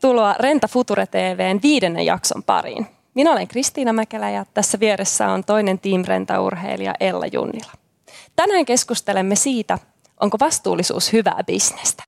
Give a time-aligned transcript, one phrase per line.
[0.00, 2.86] Tervetuloa Renta Future TVn viidennen jakson pariin.
[3.14, 7.72] Minä olen Kristiina Mäkelä ja tässä vieressä on toinen Team Renta-urheilija Ella Junnila.
[8.36, 9.78] Tänään keskustelemme siitä,
[10.20, 12.02] onko vastuullisuus hyvää bisnestä.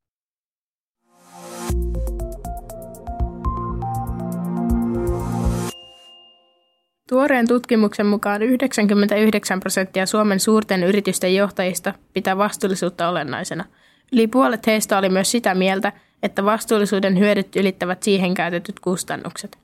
[7.08, 13.64] Tuoreen tutkimuksen mukaan 99 prosenttia Suomen suurten yritysten johtajista pitää vastuullisuutta olennaisena.
[14.12, 19.58] Yli puolet heistä oli myös sitä mieltä, että vastuullisuuden hyödyt ylittävät siihen käytetyt kustannukset.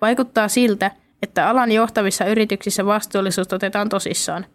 [0.00, 0.90] Vaikuttaa siltä,
[1.22, 4.46] että alan johtavissa yrityksissä vastuullisuus otetaan tosissaan.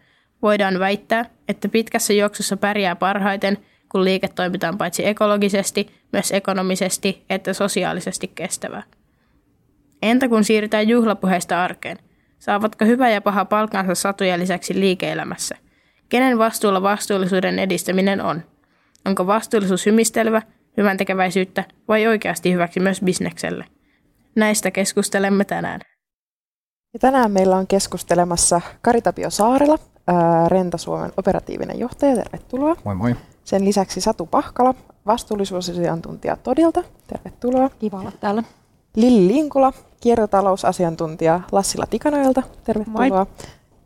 [0.42, 3.58] Voidaan väittää, että pitkässä juoksussa pärjää parhaiten,
[3.90, 8.84] kun liike toimitaan paitsi ekologisesti, myös ekonomisesti että sosiaalisesti kestävää.
[10.02, 11.98] Entä kun siirrytään juhlapuheista arkeen?
[12.40, 15.58] Saavatko hyvä ja paha palkansa satuja lisäksi liike-elämässä?
[16.10, 18.44] Kenen vastuulla vastuullisuuden edistäminen on?
[19.06, 20.42] Onko vastuullisuus hymistelevä,
[20.78, 23.66] hyvän tekeväisyyttä vai oikeasti hyväksi myös bisnekselle?
[24.36, 25.82] Näistä keskustelemme tänään.
[26.94, 29.80] Ja tänään meillä on keskustelemassa Karitapio Saarela,
[30.48, 32.16] Renta Suomen operatiivinen johtaja.
[32.16, 32.76] Tervetuloa.
[32.84, 33.16] Moi moi.
[33.44, 34.74] Sen lisäksi Satu Pahkala,
[35.06, 36.84] vastuullisuusasiantuntija Todilta.
[37.08, 37.70] Tervetuloa.
[37.80, 38.44] Kiva olla täällä.
[38.96, 42.44] Lilli Linkula, kiertotalousasiantuntija Lassila Tikanoilta.
[42.64, 43.10] Tervetuloa.
[43.10, 43.26] Moi.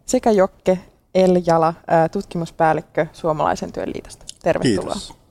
[0.05, 0.79] Sekä Jokke
[1.15, 1.73] Eljala,
[2.11, 4.25] tutkimuspäällikkö Suomalaisen työn liitosta.
[4.43, 4.93] Tervetuloa.
[4.93, 5.24] Kiitos.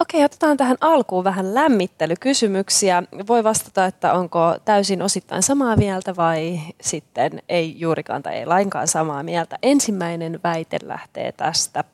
[0.00, 3.02] Okei, otetaan tähän alkuun vähän lämmittelykysymyksiä.
[3.28, 8.88] Voi vastata, että onko täysin osittain samaa mieltä vai sitten ei juurikaan tai ei lainkaan
[8.88, 9.58] samaa mieltä.
[9.62, 11.84] Ensimmäinen väite lähtee tästä.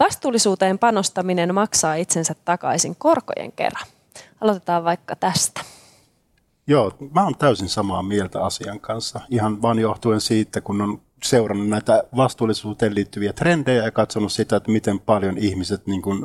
[0.00, 3.86] Vastuullisuuteen panostaminen maksaa itsensä takaisin korkojen kerran.
[4.40, 5.60] Aloitetaan vaikka tästä.
[6.66, 9.20] Joo, mä oon täysin samaa mieltä asian kanssa.
[9.30, 14.70] Ihan vain johtuen siitä, kun on seurannut näitä vastuullisuuteen liittyviä trendejä ja katsonut sitä, että
[14.72, 16.24] miten paljon ihmiset niin kuin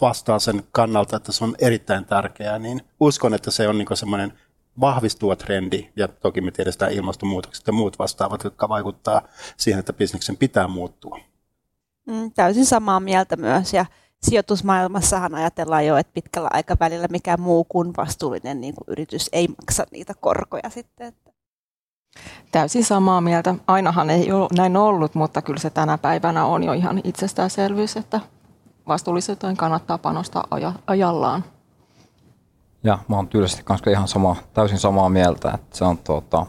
[0.00, 4.32] vastaa sen kannalta, että se on erittäin tärkeää, niin uskon, että se on niin semmoinen
[4.80, 9.22] vahvistuva trendi, ja toki me tiedetään ilmastonmuutokset ja muut vastaavat, jotka vaikuttaa
[9.56, 11.18] siihen, että bisneksen pitää muuttua.
[12.06, 13.86] Mm, täysin samaa mieltä myös, ja
[14.22, 19.86] sijoitusmaailmassahan ajatellaan jo, että pitkällä aikavälillä mikä muu kuin vastuullinen niin kuin yritys ei maksa
[19.90, 21.12] niitä korkoja sitten.
[22.52, 23.54] Täysin samaa mieltä.
[23.66, 28.20] Ainahan ei ole näin ollut, mutta kyllä se tänä päivänä on jo ihan itsestäänselvyys, että
[28.88, 30.46] vastuullisuuteen kannattaa panostaa
[30.86, 31.44] ajallaan.
[32.84, 36.46] Ja mä oon tyylisesti kanssa ihan sama, täysin samaa mieltä, että se on tuota,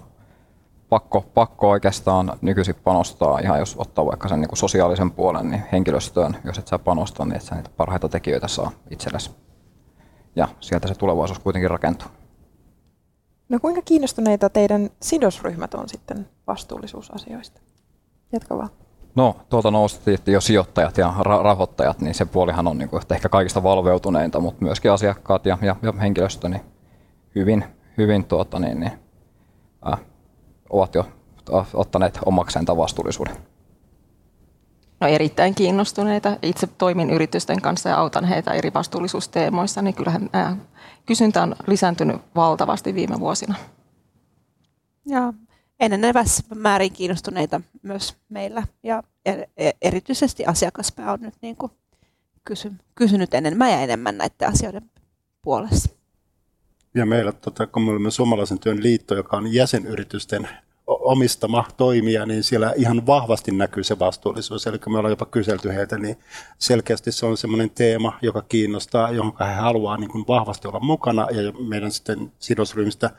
[0.89, 5.63] pakko, pakko oikeastaan nykyisin panostaa ihan jos ottaa vaikka sen niin kuin sosiaalisen puolen niin
[5.71, 9.31] henkilöstöön, jos et sä panosta, niin et sä niitä parhaita tekijöitä saa itsellesi.
[10.35, 12.07] Ja sieltä se tulevaisuus kuitenkin rakentuu.
[13.49, 17.61] No kuinka kiinnostuneita teidän sidosryhmät on sitten vastuullisuusasioista?
[18.31, 18.69] Jatka vaan.
[19.15, 23.29] No, tuolta nousi jo sijoittajat ja ra- rahoittajat, niin se puolihan on niin kuin, ehkä
[23.29, 26.61] kaikista valveutuneinta, mutta myöskin asiakkaat ja, ja, ja henkilöstö niin
[27.35, 27.63] hyvin,
[27.97, 28.91] hyvin tuota, niin, niin,
[29.93, 29.99] äh,
[30.69, 31.05] ovat jo
[31.73, 33.37] ottaneet omakseen tämän vastuullisuuden.
[34.99, 36.37] No erittäin kiinnostuneita.
[36.41, 40.57] Itse toimin yritysten kanssa ja autan heitä eri vastuullisuusteemoissa, niin kyllähän äh,
[41.05, 43.55] kysyntä on lisääntynyt valtavasti viime vuosina.
[45.05, 45.33] Joo,
[45.81, 51.71] enenevässä määrin kiinnostuneita myös meillä ja e-, erityisesti asiakaspää on nyt niin kuin
[52.45, 54.91] kysy, kysynyt enemmän ja enemmän näiden asioiden
[55.41, 55.89] puolesta.
[56.93, 60.49] Ja meillä, tota, kun me olemme Suomalaisen työn liitto, joka on jäsenyritysten
[60.99, 64.67] omistama toimija, niin siellä ihan vahvasti näkyy se vastuullisuus.
[64.67, 66.19] Eli me ollaan jopa kyselty heitä, niin
[66.57, 71.27] selkeästi se on semmoinen teema, joka kiinnostaa, johon he haluaa niin kuin vahvasti olla mukana.
[71.31, 73.09] Ja meidän sitten sidosryhmistä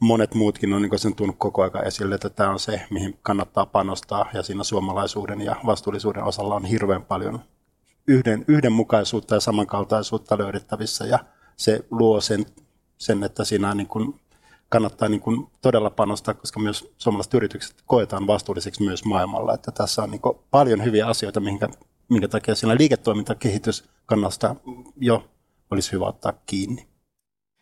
[0.00, 3.66] monet muutkin on niin sen tunnut koko ajan esille, että tämä on se, mihin kannattaa
[3.66, 4.26] panostaa.
[4.34, 7.40] Ja siinä suomalaisuuden ja vastuullisuuden osalla on hirveän paljon
[8.06, 11.06] yhden, yhdenmukaisuutta ja samankaltaisuutta löydettävissä.
[11.06, 11.18] Ja
[11.56, 12.46] se luo sen,
[12.98, 14.20] sen että siinä niin kuin
[14.70, 19.54] kannattaa niin kuin todella panostaa, koska myös suomalaiset yritykset koetaan vastuulliseksi myös maailmalla.
[19.54, 20.20] Että tässä on niin
[20.50, 21.68] paljon hyviä asioita, minkä,
[22.08, 24.56] minkä takia siinä liiketoimintakehitys kannasta
[24.96, 25.24] jo
[25.70, 26.86] olisi hyvä ottaa kiinni.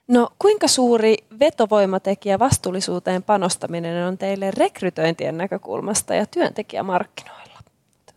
[0.08, 7.58] No kuinka suuri vetovoimatekijä vastuullisuuteen panostaminen on teille rekrytointien näkökulmasta ja työntekijämarkkinoilla?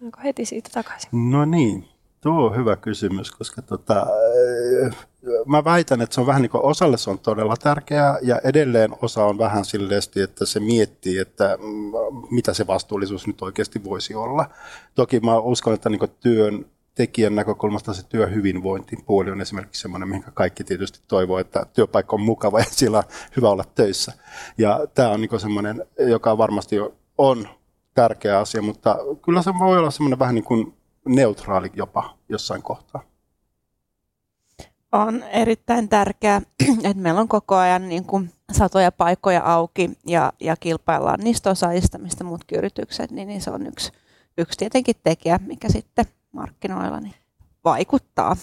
[0.03, 1.09] Onko heti siitä takaisin?
[1.31, 1.87] No niin,
[2.21, 4.07] tuo on hyvä kysymys, koska tota,
[5.45, 8.91] mä väitän, että se on vähän niin kuin osalle se on todella tärkeää ja edelleen
[9.01, 11.91] osa on vähän silleesti, että se miettii, että mm,
[12.31, 14.45] mitä se vastuullisuus nyt oikeasti voisi olla.
[14.95, 16.65] Toki mä uskon, että niin työn
[16.95, 22.59] tekijän näkökulmasta se työhyvinvointipuoli on esimerkiksi semmoinen, mihin kaikki tietysti toivoo, että työpaikka on mukava
[22.59, 23.03] ja siellä on
[23.35, 24.13] hyvä olla töissä.
[24.57, 26.75] Ja tämä on niin semmoinen, joka varmasti
[27.17, 27.47] on
[27.93, 30.73] tärkeä asia, mutta kyllä se voi olla semmoinen vähän niin kuin
[31.05, 33.10] neutraali jopa jossain kohtaa.
[34.91, 36.41] On erittäin tärkeää,
[36.83, 41.97] että meillä on koko ajan niin kuin satoja paikkoja auki ja, ja kilpaillaan niistä osaajista,
[41.97, 43.91] mistä muutkin yritykset, niin, niin se on yksi,
[44.37, 47.15] yksi tietenkin tekijä, mikä sitten markkinoilla niin
[47.63, 48.35] vaikuttaa.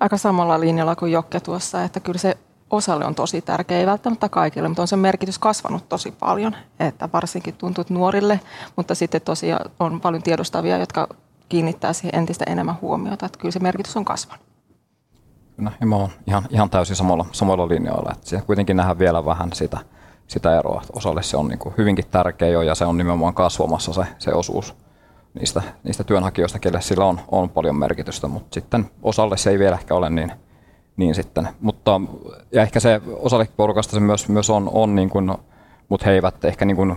[0.00, 2.36] Aika samalla linjalla kuin Jokke tuossa, että kyllä se
[2.70, 7.08] osalle on tosi tärkeä, ei välttämättä kaikille, mutta on sen merkitys kasvanut tosi paljon, että
[7.12, 8.40] varsinkin tuntuu nuorille,
[8.76, 11.08] mutta sitten tosiaan on paljon tiedostavia, jotka
[11.52, 14.46] kiinnittää siihen entistä enemmän huomiota, että kyllä se merkitys on kasvanut.
[15.56, 19.24] Kyllä, ja mä oon ihan, ihan täysin samalla, samalla linjoilla, että siellä kuitenkin nähdään vielä
[19.24, 19.78] vähän sitä,
[20.26, 20.82] sitä eroa.
[20.92, 24.34] Osalle se on niin kuin hyvinkin tärkeä jo ja se on nimenomaan kasvamassa se, se
[24.34, 24.74] osuus
[25.34, 29.76] niistä, niistä työnhakijoista, kelle sillä on, on paljon merkitystä, mutta sitten osalle se ei vielä
[29.76, 30.32] ehkä ole niin,
[30.96, 31.48] niin sitten.
[31.60, 32.00] Mutta,
[32.52, 35.32] ja ehkä se osalle porukasta se myös, myös on, on niin kuin,
[35.88, 36.96] mutta he eivät ehkä niin kuin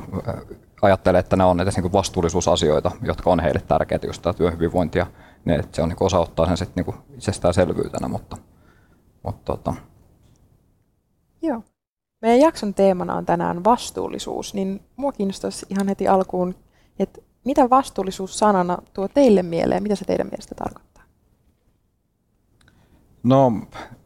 [0.82, 5.08] ajattele, että ne on edes niin vastuullisuusasioita, jotka on heille tärkeitä, just tämä työhyvinvointi ja
[5.46, 8.38] ne, että se on niin osa ottaa sen sitten niin itsestäänselvyytenä, mutta,
[9.24, 9.74] mutta tota.
[11.42, 11.64] Joo.
[12.22, 16.56] Meidän jakson teemana on tänään vastuullisuus, niin mua kiinnostaisi ihan heti alkuun,
[17.00, 21.04] että mitä vastuullisuus sanana tuo teille mieleen, mitä se teidän mielestä tarkoittaa?
[23.24, 23.52] No,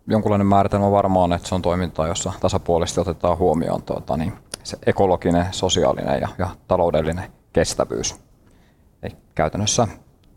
[0.09, 4.33] jonkunlainen määritelmä varmaan, että se on toimintaa, jossa tasapuolisesti otetaan huomioon tuota, niin
[4.63, 8.15] se ekologinen, sosiaalinen ja, ja taloudellinen kestävyys.
[9.03, 9.87] Eli käytännössä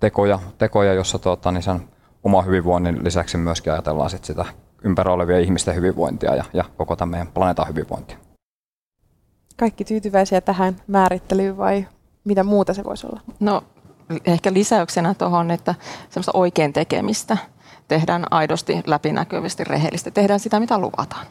[0.00, 1.88] tekoja, tekoja jossa tuota, niin sen
[2.24, 4.44] oma hyvinvoinnin lisäksi myöskin ajatellaan sit sitä
[4.84, 8.16] ympärillä olevia ihmisten hyvinvointia ja, ja koko tämän meidän planeetan hyvinvointia.
[9.56, 11.86] Kaikki tyytyväisiä tähän määrittelyyn vai
[12.24, 13.20] mitä muuta se voisi olla?
[13.40, 13.64] No
[14.24, 15.74] ehkä lisäyksenä tuohon, että
[16.10, 17.36] semmoista oikein tekemistä
[17.88, 20.10] tehdään aidosti, läpinäkyvästi, rehellisesti.
[20.10, 21.26] Tehdään sitä, mitä luvataan.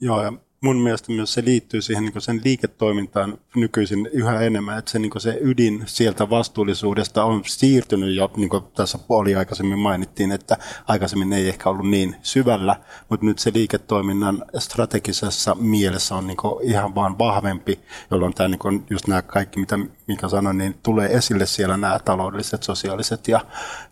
[0.00, 0.32] Joo, ja
[0.64, 5.10] mun mielestä myös se liittyy siihen niin sen liiketoimintaan nykyisin yhä enemmän, että se, niin
[5.18, 10.56] se ydin sieltä vastuullisuudesta on siirtynyt jo, niin kuin tässä puoli aikaisemmin mainittiin, että
[10.88, 12.76] aikaisemmin ei ehkä ollut niin syvällä,
[13.08, 17.80] mutta nyt se liiketoiminnan strategisessa mielessä on niin ihan vaan vahvempi,
[18.10, 22.62] jolloin tämä niin just nämä kaikki, mitä Mika sanoi, niin tulee esille siellä nämä taloudelliset,
[22.62, 23.40] sosiaaliset ja,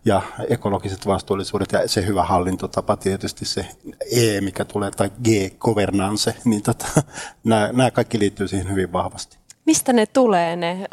[0.05, 3.67] ja ekologiset vastuullisuudet ja se hyvä hallintotapa tietysti se
[4.11, 5.27] E, mikä tulee, tai G,
[5.59, 6.87] governance, niin tota,
[7.43, 9.37] nämä, nämä kaikki liittyy siihen hyvin vahvasti.
[9.65, 10.87] Mistä ne tulee ne?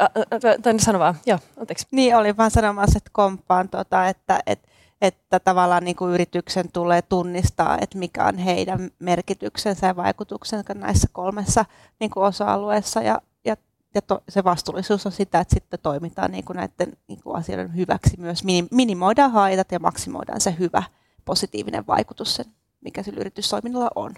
[0.61, 1.87] Tai sano vaan, joo, anteeksi.
[1.91, 4.67] Niin, oli vaan sanomassa, että komppaan, tota, että, että,
[5.01, 11.07] että tavallaan niin kuin yrityksen tulee tunnistaa, että mikä on heidän merkityksensä ja vaikutuksensa näissä
[11.11, 11.65] kolmessa
[11.99, 13.57] niin kuin osa-alueessa ja, ja,
[13.95, 17.75] ja to, se vastuullisuus on sitä, että sitten toimitaan niin kuin näiden niin kuin asioiden
[17.75, 18.43] hyväksi myös.
[18.71, 20.83] Minimoidaan haitat ja maksimoidaan se hyvä
[21.25, 22.45] positiivinen vaikutus, sen,
[22.81, 24.13] mikä sillä yritystoiminnalla on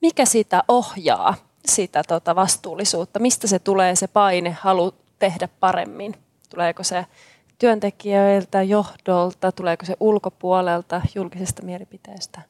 [0.00, 1.34] mikä sitä ohjaa,
[1.66, 3.18] sitä tota vastuullisuutta?
[3.18, 6.14] Mistä se tulee se paine, halu tehdä paremmin?
[6.50, 7.06] Tuleeko se
[7.58, 12.42] työntekijöiltä, johdolta, tuleeko se ulkopuolelta, julkisesta mielipiteestä?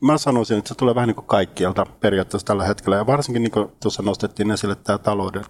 [0.00, 2.96] Mä sanoisin, että se tulee vähän niin kuin kaikkialta periaatteessa tällä hetkellä.
[2.96, 4.98] Ja varsinkin niin kuin tuossa nostettiin esille tämä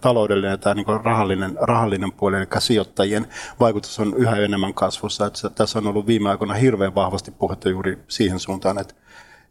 [0.00, 3.26] taloudellinen ja tämä niin rahallinen, rahallinen puoli, eli sijoittajien
[3.60, 5.26] vaikutus on yhä enemmän kasvussa.
[5.26, 8.94] Että tässä on ollut viime aikoina hirveän vahvasti puhetta juuri siihen suuntaan, että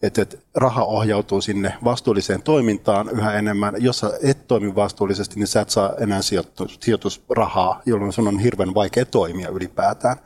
[0.01, 3.73] että, raha ohjautuu sinne vastuulliseen toimintaan yhä enemmän.
[3.77, 8.39] Jos sä et toimi vastuullisesti, niin sä et saa enää sijoitus, sijoitusrahaa, jolloin sun on
[8.39, 10.17] hirveän vaikea toimia ylipäätään.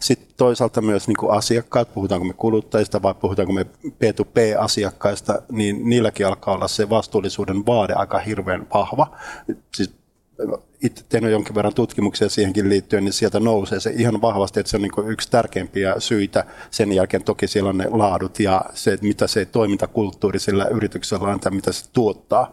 [0.00, 6.26] Sitten toisaalta myös niin kuin asiakkaat, puhutaanko me kuluttajista vai puhutaanko me P2P-asiakkaista, niin niilläkin
[6.26, 9.16] alkaa olla se vastuullisuuden vaade aika hirveän vahva.
[9.74, 10.05] Siis
[10.82, 14.76] itse tehnyt jonkin verran tutkimuksia siihenkin liittyen, niin sieltä nousee se ihan vahvasti, että se
[14.76, 16.44] on niin yksi tärkeimpiä syitä.
[16.70, 21.28] Sen jälkeen toki siellä on ne laadut ja se, että mitä se toimintakulttuuri sillä yrityksellä
[21.28, 22.52] on tai mitä se tuottaa.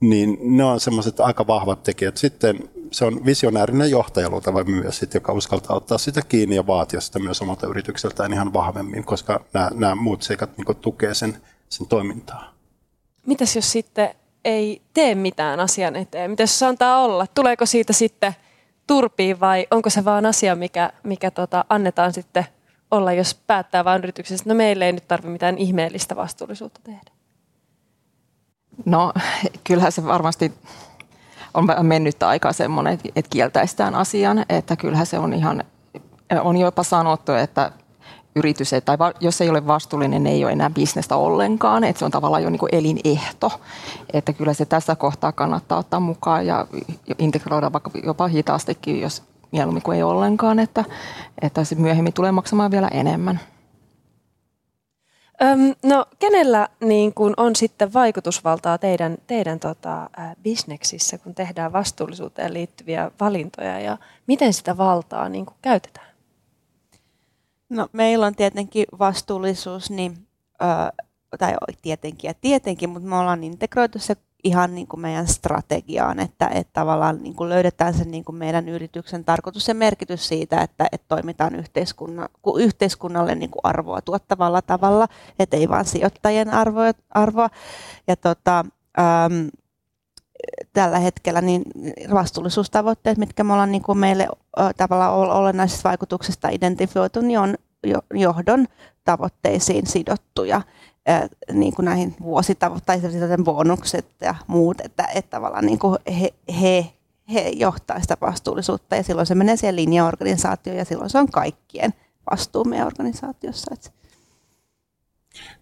[0.00, 2.16] Niin ne on semmoiset aika vahvat tekijät.
[2.16, 7.18] Sitten se on visionäärinen johtaja luultava myös, joka uskaltaa ottaa sitä kiinni ja vaatia sitä
[7.18, 11.36] myös omalta yritykseltään ihan vahvemmin, koska nämä, nämä muut seikat niin tukee sen,
[11.68, 12.54] sen toimintaa.
[13.26, 14.14] Mitäs jos sitten
[14.44, 16.30] ei tee mitään asian eteen?
[16.30, 17.26] Miten se antaa olla?
[17.34, 18.34] Tuleeko siitä sitten
[18.86, 22.46] turpiin vai onko se vaan asia, mikä, mikä tota, annetaan sitten
[22.90, 27.10] olla, jos päättää vain yrityksessä, että no meille ei nyt tarvitse mitään ihmeellistä vastuullisuutta tehdä?
[28.84, 29.12] No
[29.64, 30.52] kyllähän se varmasti
[31.54, 35.64] on mennyt aikaa semmoinen, että kieltäistään asian, että kyllähän se on ihan,
[36.40, 37.70] on jopa sanottu, että
[38.36, 42.42] yritys, tai jos ei ole vastuullinen, ei ole enää bisnestä ollenkaan, että se on tavallaan
[42.42, 43.52] jo niin elinehto,
[44.12, 46.66] että kyllä se tässä kohtaa kannattaa ottaa mukaan ja
[47.18, 49.22] integroida vaikka jopa hitaastikin, jos
[49.52, 50.84] mieluummin kuin ei ollenkaan, että,
[51.42, 53.40] että se myöhemmin tulee maksamaan vielä enemmän.
[55.42, 60.10] Öm, no kenellä niin kun on sitten vaikutusvaltaa teidän, teidän tota,
[60.42, 66.03] bisneksissä, kun tehdään vastuullisuuteen liittyviä valintoja ja miten sitä valtaa niin käytetään?
[67.74, 70.26] No meillä on tietenkin vastuullisuus, niin,
[70.62, 71.04] ö,
[71.38, 76.46] tai tietenkin ja tietenkin, mutta me ollaan integroitu se ihan niin kuin meidän strategiaan, että,
[76.46, 80.86] että tavallaan niin kuin löydetään se niin kuin meidän yrityksen tarkoitus ja merkitys siitä, että,
[80.92, 82.28] että toimitaan yhteiskunna,
[82.58, 86.92] yhteiskunnalle niin kuin arvoa tuottavalla tavalla, että ei vain sijoittajien arvoa.
[87.10, 87.50] arvoa.
[88.06, 88.64] Ja tota,
[90.72, 91.62] tällä hetkellä niin
[92.14, 94.28] vastuullisuustavoitteet, mitkä me ollaan niin kuin meille
[94.76, 97.54] tavallaan olennaisista vaikutuksista identifioitu, niin on
[98.14, 98.66] johdon
[99.04, 100.62] tavoitteisiin sidottuja
[101.52, 106.86] niin kuin näihin vuositavoitteisiin bonukset ja muut, että, että tavallaan niin kuin he, he,
[107.32, 111.94] he johtaa sitä vastuullisuutta ja silloin se menee siihen linjaorganisaatioon ja silloin se on kaikkien
[112.30, 113.74] vastuu meidän organisaatiossa.
[113.74, 113.90] Että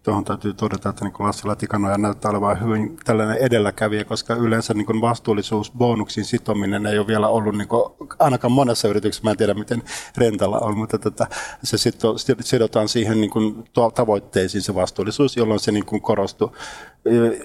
[0.03, 5.01] Tuohon täytyy todeta, että niin Lassila Tikanoja näyttää olevan hyvin tällainen edelläkävijä, koska yleensä niin
[5.01, 7.83] vastuullisuus bonuksiin sitominen ei ole vielä ollut niin kuin,
[8.19, 9.83] ainakaan monessa yrityksessä, mä en tiedä miten
[10.17, 11.27] Rentalla on, mutta tätä,
[11.63, 13.63] se sito, sidotaan siihen niin kuin,
[13.95, 16.55] tavoitteisiin se vastuullisuus, jolloin se niin kuin korostuu.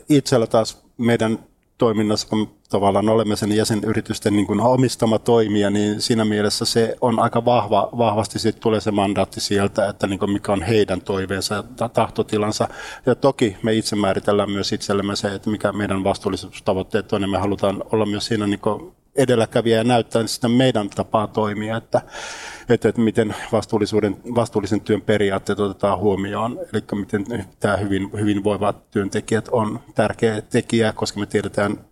[0.09, 1.39] Itsellä taas meidän
[1.79, 7.19] toiminnassa, kun tavallaan olemme sen jäsenyritysten niin kuin omistama toimija, niin siinä mielessä se on
[7.19, 11.55] aika vahva, vahvasti sitten tulee se mandaatti sieltä, että niin kuin mikä on heidän toiveensa
[11.55, 12.69] ja tahtotilansa.
[13.07, 17.39] Ja toki me itse määritellään myös itsellemme se, että mikä meidän vastuullisuustavoitteet on, ja me
[17.39, 22.03] halutaan olla myös siinä niin kuin edelläkävijä ja näyttää sitä meidän tapaa toimia, että,
[22.69, 29.49] että, että miten vastuullisuuden, vastuullisen työn periaatteet otetaan huomioon, eli miten tämä hyvin, hyvinvoivat työntekijät
[29.53, 31.88] on tärkeä tekijä, koska me tiedetään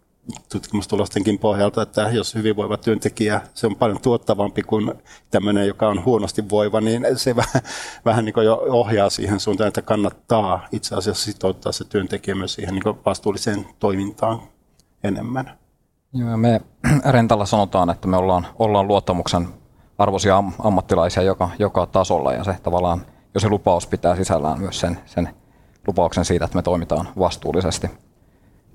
[0.53, 4.93] tutkimustulostenkin pohjalta, että jos hyvinvoiva työntekijä, se on paljon tuottavampi kuin
[5.31, 7.63] tämmöinen, joka on huonosti voiva, niin se vähän,
[8.05, 12.75] vähän niin jo ohjaa siihen suuntaan, että kannattaa itse asiassa sitouttaa se työntekijä myös siihen
[12.75, 14.41] niin vastuulliseen toimintaan
[15.05, 15.59] enemmän.
[16.13, 16.61] Joo, me
[17.11, 19.49] Rentalla sanotaan, että me ollaan, ollaan luottamuksen
[19.99, 24.81] arvoisia am, ammattilaisia joka, joka tasolla ja se tavallaan, jos se lupaus pitää sisällään myös
[24.81, 25.29] sen, sen
[25.87, 27.91] lupauksen siitä, että me toimitaan vastuullisesti.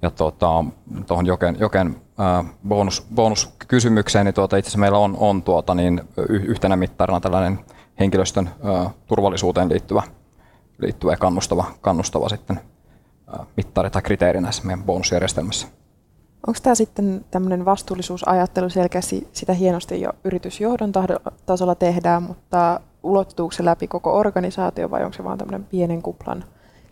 [0.01, 0.65] Ja tuota,
[1.07, 1.95] tuohon Joken, Joken
[2.67, 7.59] bonus, bonuskysymykseen, niin tuota, itse asiassa meillä on, on tuota, niin yhtenä mittarina tällainen
[7.99, 8.49] henkilöstön
[9.07, 10.03] turvallisuuteen liittyvä,
[10.77, 12.59] liittyvä ja kannustava, kannustava sitten,
[13.57, 15.67] mittari tai kriteeri näissä meidän bonusjärjestelmässä.
[16.47, 20.91] Onko tämä sitten tämmöinen vastuullisuusajattelu selkeästi sitä hienosti jo yritysjohdon
[21.45, 26.43] tasolla tehdään, mutta ulottuuko se läpi koko organisaatio vai onko se vaan tämmöinen pienen kuplan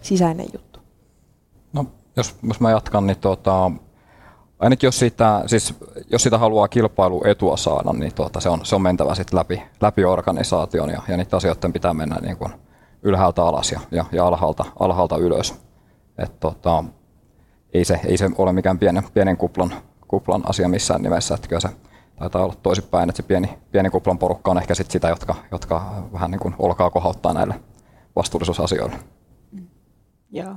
[0.01, 0.68] sisäinen juttu?
[2.19, 3.71] Jos, jos mä jatkan, niin tuota,
[4.59, 5.73] ainakin jos sitä, siis
[6.11, 10.05] jos sitä haluaa kilpailuetua saada, niin tuota, se, on, se on mentävä sitten läpi, läpi
[10.05, 12.53] organisaation ja, ja niitä asioiden pitää mennä niin kuin
[13.03, 15.55] ylhäältä alas ja, ja, ja alhaalta, alhaalta ylös.
[16.17, 16.83] Et, tuota,
[17.73, 19.73] ei se, ei se ole mikään pienen, pienen kuplan,
[20.07, 21.35] kuplan asia missään nimessä.
[21.35, 21.69] Että kyllä se
[22.15, 26.03] taitaa olla toisinpäin, että se pieni, pieni kuplan porukka on ehkä sit sitä, jotka, jotka
[26.13, 27.55] vähän niin kuin olkaa kohauttaa näille
[28.15, 28.95] vastuullisuusasioille.
[30.31, 30.55] Joo,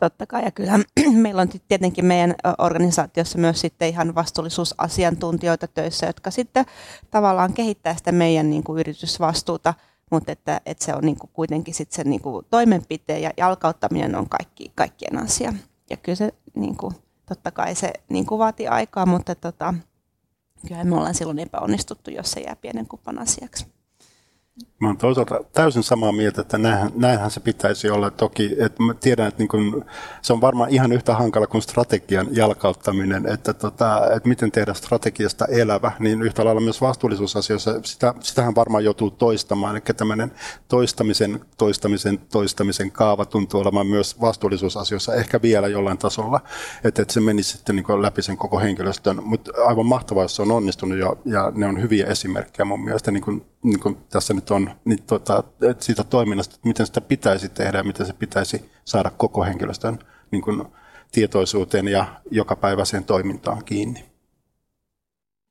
[0.00, 0.44] totta kai.
[0.44, 0.78] Ja kyllä
[1.12, 6.66] meillä on tietenkin meidän organisaatiossa myös sitten ihan vastuullisuusasiantuntijoita töissä, jotka sitten
[7.10, 9.74] tavallaan kehittää sitä meidän niin kuin yritysvastuuta,
[10.10, 14.16] mutta että, että se on niin kuin kuitenkin sitten se niin kuin toimenpiteen ja jalkauttaminen
[14.16, 15.52] on kaikki, kaikkien asia
[15.90, 16.94] ja kyllä se niin kuin,
[17.26, 19.74] totta kai se niin kuin vaatii aikaa, mutta tota,
[20.68, 23.66] kyllä me ollaan silloin epäonnistuttu, jos se jää pienen kupan asiaksi.
[24.80, 28.10] Mä olen toisaalta täysin samaa mieltä, että näinhän, näinhän se pitäisi olla.
[28.10, 29.84] Toki että mä tiedän, että niin kun,
[30.22, 35.46] se on varmaan ihan yhtä hankala kuin strategian jalkauttaminen, että, tota, että miten tehdä strategiasta
[35.46, 39.76] elävä, niin yhtä lailla myös vastuullisuusasioissa, sitä, sitähän varmaan joutuu toistamaan.
[39.76, 40.32] Eli tämmöinen
[40.68, 46.40] toistamisen, toistamisen, toistamisen kaava tuntuu olemaan myös vastuullisuusasioissa ehkä vielä jollain tasolla,
[46.84, 49.24] että, että se menisi sitten niin läpi sen koko henkilöstön.
[49.24, 53.10] Mutta aivan mahtavaa, jos se on onnistunut ja, ja ne on hyviä esimerkkejä mun mielestä,
[53.10, 55.44] niin kuin, niin tässä nyt on, niin tota,
[55.78, 59.98] siitä toiminnasta, että miten sitä pitäisi tehdä ja miten se pitäisi saada koko henkilöstön
[60.30, 60.64] niin kuin,
[61.12, 64.04] tietoisuuteen ja jokapäiväiseen toimintaan kiinni.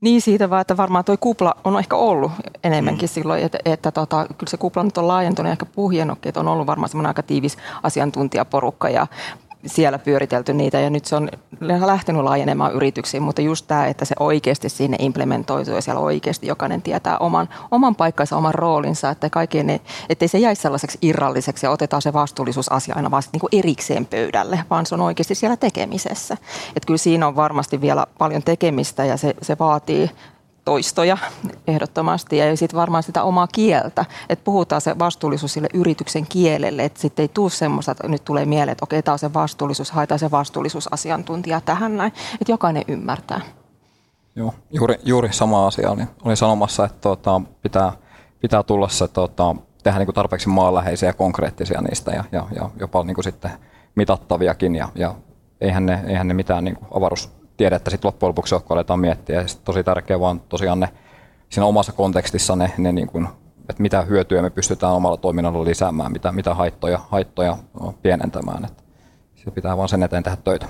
[0.01, 2.31] Niin siitä vaan, että varmaan tuo kupla on ehkä ollut
[2.63, 3.13] enemmänkin mm.
[3.13, 6.47] silloin, että, että tota, kyllä se kupla nyt on laajentunut ja ehkä puhjennutkin, että on
[6.47, 9.07] ollut varmaan semmoinen aika tiivis asiantuntijaporukka ja
[9.65, 11.29] siellä pyöritelty niitä ja nyt se on
[11.85, 16.81] lähtenyt laajenemaan yrityksiin, mutta just tämä, että se oikeasti sinne implementoituu ja siellä oikeasti jokainen
[16.81, 21.71] tietää oman, oman paikkansa, oman roolinsa, että kaikkien ne, ettei se jäisi sellaiseksi irralliseksi ja
[21.71, 26.37] otetaan se vastuullisuusasia aina vaan niin kuin erikseen pöydälle, vaan se on oikeasti siellä tekemisessä.
[26.75, 30.11] Että kyllä siinä on varmasti vielä paljon tekemistä ja se, se vaatii
[30.69, 31.17] toistoja
[31.67, 37.01] ehdottomasti ja sitten varmaan sitä omaa kieltä, että puhutaan se vastuullisuus sille yrityksen kielelle, että
[37.01, 40.19] sitten ei tule semmoista, että nyt tulee mieleen, että okei, tämä on se vastuullisuus, haetaan
[40.19, 42.11] se vastuullisuusasiantuntija tähän näin,
[42.41, 43.41] että jokainen ymmärtää.
[44.35, 45.91] Joo, juuri, juuri sama asia.
[45.91, 47.91] Oli, oli sanomassa, että tuota, pitää,
[48.39, 53.03] pitää tulla se tuota, tehdä niin tarpeeksi maanläheisiä ja konkreettisia niistä ja, ja, ja jopa
[53.03, 53.51] niin kuin sitten
[53.95, 55.15] mitattaviakin ja, ja
[55.61, 56.77] eihän, ne, eihän ne mitään niin
[57.59, 59.41] avaruustiedettä sitten loppujen lopuksi kun aletaan miettiä.
[59.41, 60.89] Ja tosi tärkeää vaan tosiaan ne
[61.49, 63.27] siinä omassa kontekstissa ne, ne niin kuin,
[63.69, 67.57] että mitä hyötyä me pystytään omalla toiminnalla lisäämään, mitä, mitä haittoja, haittoja
[68.01, 68.65] pienentämään.
[68.65, 68.83] Että
[69.51, 70.65] pitää vaan sen eteen tehdä töitä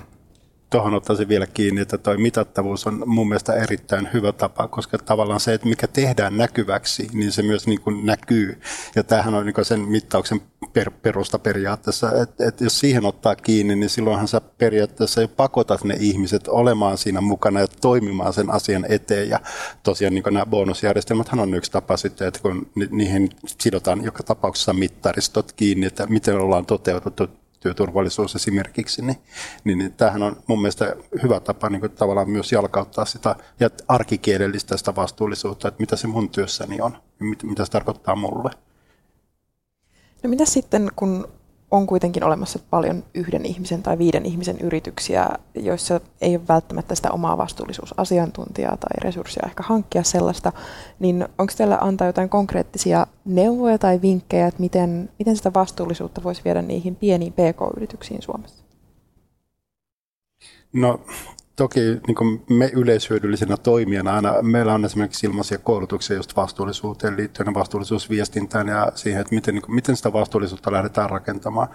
[0.69, 5.39] tuohon ottaisin vielä kiinni, että tuo mitattavuus on mun mielestä erittäin hyvä tapa, koska tavallaan
[5.39, 8.61] se, että mikä tehdään näkyväksi, niin se myös niin kuin näkyy.
[8.95, 10.41] Ja tämähän on niin sen mittauksen
[10.73, 15.83] per, perusta periaatteessa, että, että jos siihen ottaa kiinni, niin silloinhan sä periaatteessa jo pakotat
[15.83, 19.29] ne ihmiset olemaan siinä mukana ja toimimaan sen asian eteen.
[19.29, 19.39] Ja
[19.83, 25.51] tosiaan niin nämä bonusjärjestelmäthän on yksi tapa sitten, että kun niihin sidotaan joka tapauksessa mittaristot
[25.51, 27.27] kiinni, että miten ollaan toteutettu
[27.59, 29.17] työturvallisuus esimerkiksi, niin,
[29.63, 33.69] niin, niin tämähän on mun mielestä hyvä tapa niin kuin tavallaan myös jalkauttaa sitä ja
[33.87, 38.49] arkikielellistä sitä vastuullisuutta, että mitä se mun työssäni on ja mit, mitä se tarkoittaa mulle.
[40.23, 41.27] No mitä sitten, kun
[41.71, 47.11] on kuitenkin olemassa paljon yhden ihmisen tai viiden ihmisen yrityksiä, joissa ei ole välttämättä sitä
[47.11, 50.51] omaa vastuullisuusasiantuntijaa tai resursseja ehkä hankkia sellaista,
[50.99, 56.41] niin onko teillä antaa jotain konkreettisia neuvoja tai vinkkejä, että miten, miten sitä vastuullisuutta voisi
[56.45, 58.63] viedä niihin pieniin PK-yrityksiin Suomessa?
[60.73, 60.99] No
[61.59, 68.67] toki niin me yleishyödyllisenä toimijana aina, meillä on esimerkiksi ilmaisia koulutuksia just vastuullisuuteen liittyen vastuullisuusviestintään
[68.67, 71.67] ja siihen, että miten, niin kuin, miten sitä vastuullisuutta lähdetään rakentamaan.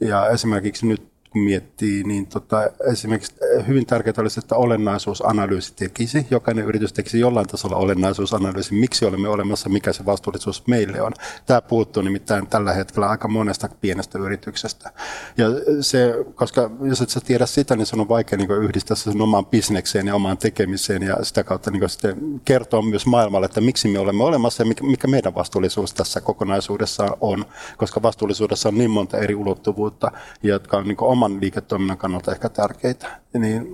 [0.00, 6.26] Ja esimerkiksi nyt kun miettii, niin tota, esimerkiksi eh, hyvin tärkeää olisi, että olennaisuusanalyysi tekisi.
[6.30, 11.12] Jokainen yritys tekisi jollain tasolla olennaisuusanalyysi, miksi olemme olemassa, mikä se vastuullisuus meille on.
[11.46, 14.90] Tämä puuttuu nimittäin tällä hetkellä aika monesta pienestä yrityksestä.
[15.36, 15.46] Ja
[15.80, 19.46] se, koska jos et sä tiedä sitä, niin se on vaikea niin yhdistää sen omaan
[19.46, 23.98] bisnekseen ja omaan tekemiseen ja sitä kautta niin sitten kertoa myös maailmalle, että miksi me
[23.98, 27.44] olemme olemassa ja mikä meidän vastuullisuus tässä kokonaisuudessa on,
[27.76, 30.12] koska vastuullisuudessa on niin monta eri ulottuvuutta,
[30.42, 33.20] jotka on niin oman liiketoiminnan kannalta ehkä tärkeitä.
[33.38, 33.66] Niin,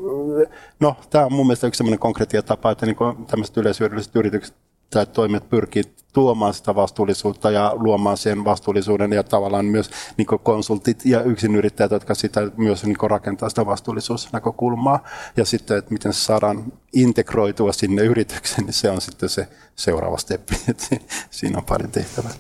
[0.80, 4.56] no, tämä on mun mielestä yksi sellainen konkreettia tapa, että niin tämmöiset yleisyydylliset yritykset
[4.90, 5.82] tai toimet pyrkii
[6.12, 12.14] tuomaan sitä vastuullisuutta ja luomaan sen vastuullisuuden ja tavallaan myös niin konsultit ja yksinyrittäjät, jotka
[12.14, 15.04] sitä myös niin rakentaa sitä vastuullisuusnäkökulmaa.
[15.36, 20.16] Ja sitten, että miten se saadaan integroitua sinne yritykseen, niin se on sitten se seuraava
[20.16, 20.54] steppi.
[21.30, 22.32] Siinä on paljon tehtävää.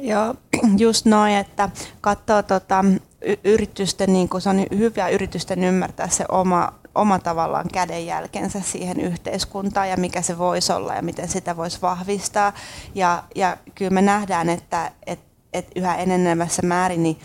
[0.00, 0.34] Joo,
[0.84, 2.84] just noin, että katsoo tota,
[3.44, 9.88] yritysten, niin kuin se on hyvä yritysten ymmärtää se oma, oma tavallaan kädenjälkensä siihen yhteiskuntaan
[9.88, 12.52] ja mikä se voisi olla ja miten sitä voisi vahvistaa.
[12.94, 15.27] Ja, ja kyllä me nähdään, että, että
[15.58, 17.18] että yhä enenevässä määrin niin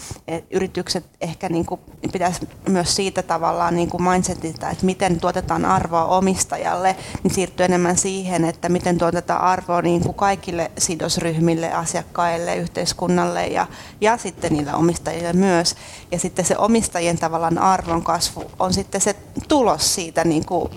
[0.51, 6.05] yritykset ehkä niin kuin pitäisi myös siitä tavallaan niin kuin mindsetiltä, että miten tuotetaan arvoa
[6.05, 13.47] omistajalle, niin siirtyy enemmän siihen, että miten tuotetaan arvoa niin kuin kaikille sidosryhmille, asiakkaille, yhteiskunnalle
[13.47, 13.67] ja,
[14.01, 15.75] ja sitten niille omistajille myös.
[16.11, 19.15] Ja sitten se omistajien tavallaan arvon kasvu on sitten se
[19.47, 20.69] tulos siitä niin kuin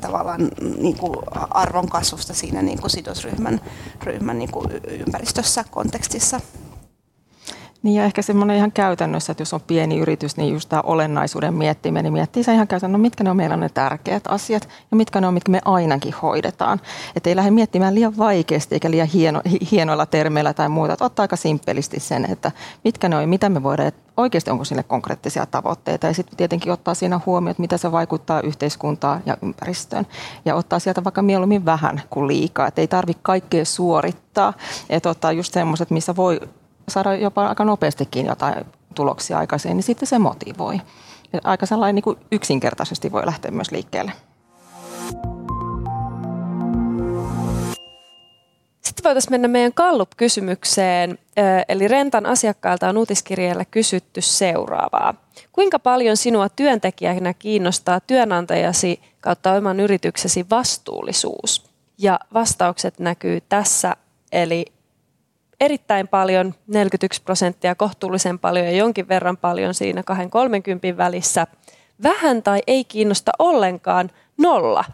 [0.00, 1.16] tavallaan niin kuin
[1.50, 3.60] arvon kasvusta siinä niin kuin sidosryhmän
[4.02, 6.40] ryhmän niin kuin ympäristössä, kontekstissa.
[7.82, 11.54] Niin ja ehkä semmoinen ihan käytännössä, että jos on pieni yritys, niin just tämä olennaisuuden
[11.54, 14.96] miettiminen, niin miettii se ihan käytännössä, no mitkä ne on meillä ne tärkeät asiat ja
[14.96, 16.80] mitkä ne on, mitkä me ainakin hoidetaan.
[17.16, 21.24] Että ei lähde miettimään liian vaikeasti eikä liian hieno, hienoilla termeillä tai muuta, että ottaa
[21.24, 22.52] aika simppelisti sen, että
[22.84, 26.06] mitkä ne on ja mitä me voidaan, että oikeasti onko sille konkreettisia tavoitteita.
[26.06, 30.06] Ja sitten tietenkin ottaa siinä huomioon, että mitä se vaikuttaa yhteiskuntaan ja ympäristöön.
[30.44, 34.52] Ja ottaa sieltä vaikka mieluummin vähän kuin liikaa, että ei tarvitse kaikkea suorittaa,
[34.90, 36.40] että ottaa just semmoiset, missä voi
[36.92, 40.80] saada jopa aika nopeastikin jotain tuloksia aikaiseen, niin sitten se motivoi.
[41.32, 44.12] Ja aika sellainen niin kuin yksinkertaisesti voi lähteä myös liikkeelle.
[48.80, 51.18] Sitten voitaisiin mennä meidän Kallup-kysymykseen.
[51.68, 55.14] Eli Rentan asiakkailta on uutiskirjeellä kysytty seuraavaa.
[55.52, 61.70] Kuinka paljon sinua työntekijänä kiinnostaa työnantajasi kautta oman yrityksesi vastuullisuus?
[61.98, 63.96] Ja vastaukset näkyy tässä,
[64.32, 64.66] eli
[65.62, 70.02] erittäin paljon, 41 prosenttia, kohtuullisen paljon ja jonkin verran paljon siinä
[70.94, 71.46] 2-30 välissä.
[72.02, 74.84] Vähän tai ei kiinnosta ollenkaan nolla.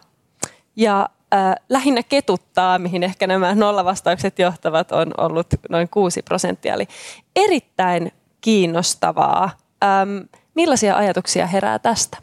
[0.75, 6.73] Ja äh, lähinnä ketuttaa, mihin ehkä nämä nollavastaukset johtavat, on ollut noin 6 prosenttia.
[6.73, 6.87] Eli
[7.35, 9.49] erittäin kiinnostavaa.
[9.83, 10.17] Ähm,
[10.55, 12.17] millaisia ajatuksia herää tästä?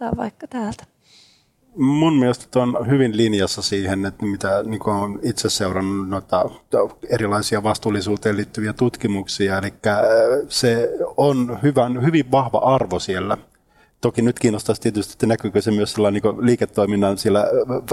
[0.00, 0.89] Aloitetaan vaikka täältä.
[1.76, 6.50] Mun mielestä on hyvin linjassa siihen, että mitä niin olen itse seurannut noita
[7.08, 9.58] erilaisia vastuullisuuteen liittyviä tutkimuksia.
[9.58, 9.98] Eli äh,
[10.48, 13.38] se on hyvän, hyvin vahva arvo siellä
[14.00, 17.46] toki nyt kiinnostaisi tietysti, että näkyykö se myös sellainen niin liiketoiminnan sillä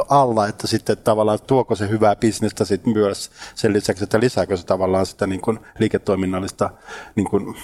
[0.09, 4.65] alla, että sitten tavallaan tuoko se hyvää bisnestä sitten myös sen lisäksi, että lisääkö se
[4.65, 6.69] tavallaan sitä niin kuin liiketoiminnallista
[7.15, 7.55] niin kuin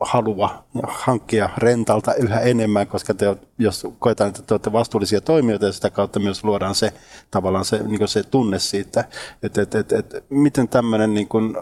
[0.00, 5.72] halua hankkia rentalta yhä enemmän, koska te, jos koetaan, että te olette vastuullisia toimijoita ja
[5.72, 6.92] sitä kautta myös luodaan se
[7.30, 9.04] tavallaan se, niin se tunne siitä,
[9.42, 11.56] että, että, että, että miten tämmöinen niin kuin,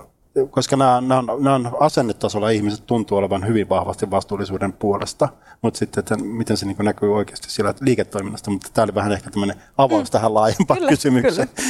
[0.51, 5.29] koska nämä, nämä, on, nämä on asennetasolla ihmiset tuntuu olevan hyvin vahvasti vastuullisuuden puolesta,
[5.63, 9.31] mutta sitten, että miten se niin näkyy oikeasti siellä liiketoiminnasta, mutta tämä oli vähän ehkä
[9.31, 10.13] tämmöinen avaus mm.
[10.13, 11.49] tähän laajempaan kyllä, kysymykseen.
[11.49, 11.69] Kyllä.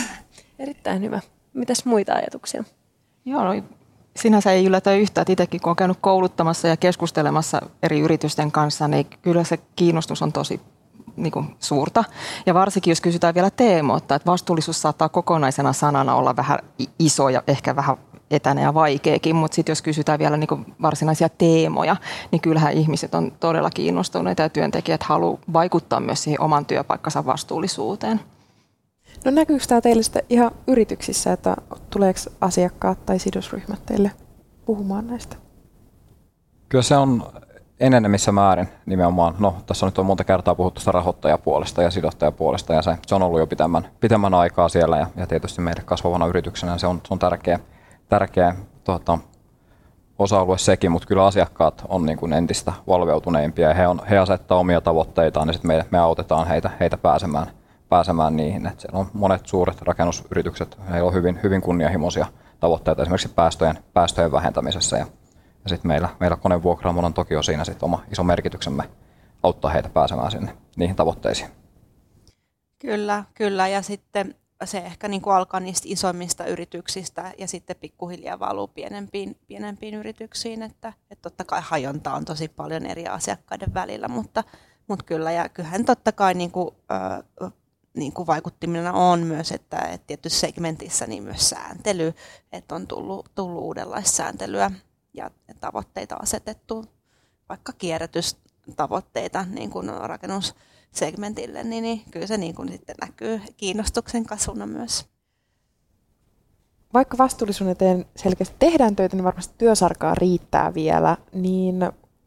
[0.58, 1.20] Erittäin hyvä.
[1.54, 2.64] Mitäs muita ajatuksia?
[3.24, 3.62] Joo, no,
[4.16, 8.88] sinänsä ei yllätä yhtään, että itsekin kun olen käynyt kouluttamassa ja keskustelemassa eri yritysten kanssa,
[8.88, 10.60] niin kyllä se kiinnostus on tosi
[11.16, 12.04] niin kuin, suurta.
[12.46, 16.58] Ja varsinkin, jos kysytään vielä teemoita, että vastuullisuus saattaa kokonaisena sanana olla vähän
[16.98, 17.96] iso ja ehkä vähän
[18.30, 21.96] etäinen ja vaikeakin, mutta sitten jos kysytään vielä niin kuin varsinaisia teemoja,
[22.30, 28.20] niin kyllähän ihmiset on todella kiinnostuneita ja työntekijät haluavat vaikuttaa myös siihen oman työpaikkansa vastuullisuuteen.
[29.24, 31.56] No näkyykö tämä teille sitten ihan yrityksissä, että
[31.90, 34.10] tuleeko asiakkaat tai sidosryhmät teille
[34.64, 35.36] puhumaan näistä?
[36.68, 37.32] Kyllä se on
[37.80, 42.74] enenemissä määrin nimenomaan, no tässä on nyt on monta kertaa puhuttu sitä rahoittajapuolesta ja sidottajapuolesta
[42.74, 46.26] ja se, se on ollut jo pitemmän, pitemmän aikaa siellä ja, ja tietysti meille kasvavana
[46.26, 47.58] yrityksenä se on, se on tärkeä,
[48.08, 48.54] tärkeä
[48.84, 49.18] tuota,
[50.18, 54.58] osa-alue sekin, mutta kyllä asiakkaat on niin kuin entistä valveutuneimpia ja he, on, he asettaa
[54.58, 57.46] omia tavoitteitaan ja sitten me, me autetaan heitä, heitä pääsemään–
[57.92, 58.66] pääsemään niihin.
[58.66, 62.26] Et siellä on monet suuret rakennusyritykset, heillä on hyvin, hyvin kunnianhimoisia
[62.60, 64.96] tavoitteita esimerkiksi päästöjen, päästöjen vähentämisessä.
[64.96, 65.06] Ja,
[65.64, 68.84] ja sitten meillä, meillä konevuokraamolla on toki siinä sit oma iso merkityksemme
[69.42, 71.50] auttaa heitä pääsemään sinne niihin tavoitteisiin.
[72.78, 73.68] Kyllä, kyllä.
[73.68, 79.36] Ja sitten se ehkä niin kuin alkaa niistä isommista yrityksistä ja sitten pikkuhiljaa valuu pienempiin,
[79.46, 80.62] pienempiin yrityksiin.
[80.62, 84.44] Että, että totta kai hajonta on tosi paljon eri asiakkaiden välillä, mutta,
[84.88, 85.32] mutta kyllä.
[85.32, 86.74] Ja kyllähän totta kai niin kuin,
[87.42, 87.50] ö,
[87.94, 92.14] niin kuin vaikuttimena on myös, että, että tietyssä segmentissä niin myös sääntely,
[92.52, 94.70] että on tullut, tullut uudenlaista sääntelyä
[95.14, 96.84] ja tavoitteita asetettu,
[97.48, 104.66] vaikka kierrätystavoitteita niin kuin rakennussegmentille, niin, niin kyllä se niin kuin sitten näkyy kiinnostuksen kasvuna
[104.66, 105.06] myös.
[106.94, 111.76] Vaikka vastuullisuuden eteen selkeästi tehdään töitä, niin varmasti työsarkaa riittää vielä, niin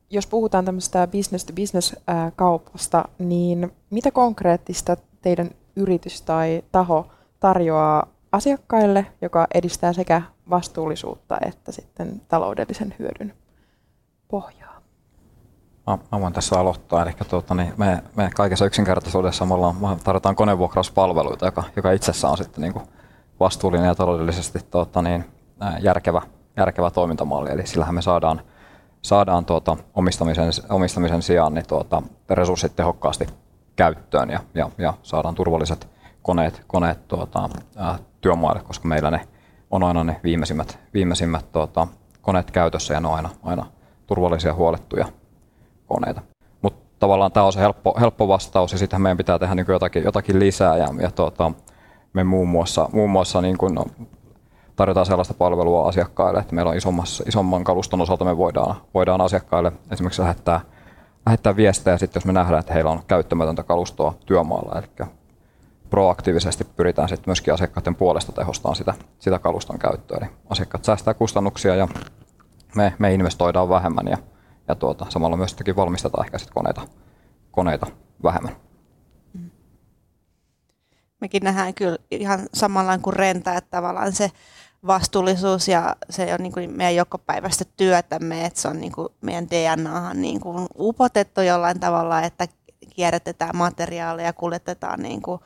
[0.10, 1.96] jos puhutaan tämmöistä business to business
[2.36, 7.08] kaupasta, niin mitä konkreettista teidän yritys tai taho
[7.40, 13.34] tarjoaa asiakkaille, joka edistää sekä vastuullisuutta että sitten taloudellisen hyödyn
[14.28, 14.82] pohjaa?
[15.88, 17.04] Mä, mä voin tässä aloittaa.
[17.04, 22.32] Eli tuota, niin me, me kaikessa yksinkertaisuudessa me, ollaan, me tarjotaan konevuokrauspalveluita, joka, joka itsessään
[22.32, 22.86] on sitten niin kuin
[23.40, 25.26] vastuullinen ja taloudellisesti tuota, niin,
[25.80, 26.22] järkevä,
[26.58, 27.52] järkevä toimintamalli.
[27.52, 28.42] Eli sillähän me saadaan,
[29.02, 33.28] saadaan tuota, omistamisen, omistamisen sijaan niin tuota, resurssit tehokkaasti
[33.76, 35.90] käyttöön ja, ja, ja saadaan turvalliset
[36.22, 39.28] koneet, koneet tuota, ää, työmaille, koska meillä ne
[39.72, 41.88] on aina ne viimeisimmät, viimeisimmät tuota,
[42.22, 43.66] koneet käytössä ja ne on aina, aina
[44.08, 45.06] turvallisia huolettuja
[45.88, 46.22] koneita.
[46.62, 50.04] Mutta tavallaan tämä on se helppo, helppo vastaus ja sitten meidän pitää tehdä niin jotakin,
[50.04, 51.52] jotakin lisää ja, ja tuota,
[52.14, 53.86] me muun muassa, muun muassa niin kuin, no,
[54.76, 59.72] tarjotaan sellaista palvelua asiakkaille, että meillä on isommassa, isomman kaluston osalta me voidaan, voidaan asiakkaille
[59.92, 60.62] esimerkiksi lähettää
[61.26, 64.80] lähettää viestejä sitten, jos me nähdään, että heillä on käyttämätöntä kalustoa työmaalla.
[64.80, 65.08] Eli
[65.90, 70.18] proaktiivisesti pyritään sitten myöskin asiakkaiden puolesta tehostamaan sitä, sitä kaluston käyttöä.
[70.22, 71.88] Eli asiakkaat säästää kustannuksia ja
[72.76, 74.18] me, me investoidaan vähemmän ja,
[74.68, 76.82] ja tuota, samalla myös valmistetaan ehkä sit koneita,
[77.52, 77.88] koneita
[78.24, 78.56] vähemmän.
[81.22, 84.32] Mekin nähdään kyllä ihan samalla kuin renta, että tavallaan se
[84.88, 89.50] vastuullisuus ja se on niin kuin meidän jokapäiväistä työtämme, että se on niin kuin meidän
[89.50, 92.48] DNAhan niin kuin upotettu jollain tavalla, että
[92.96, 95.40] kierrätetään materiaaleja, kuljetetaan, niin kuin,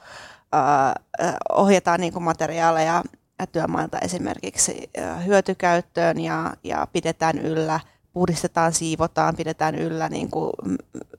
[0.56, 3.04] uh, ohjataan niin kuin materiaaleja
[3.52, 4.90] työmailta esimerkiksi
[5.26, 7.80] hyötykäyttöön ja, ja pidetään yllä,
[8.14, 10.52] puhdistetaan, siivotaan, pidetään yllä niin kuin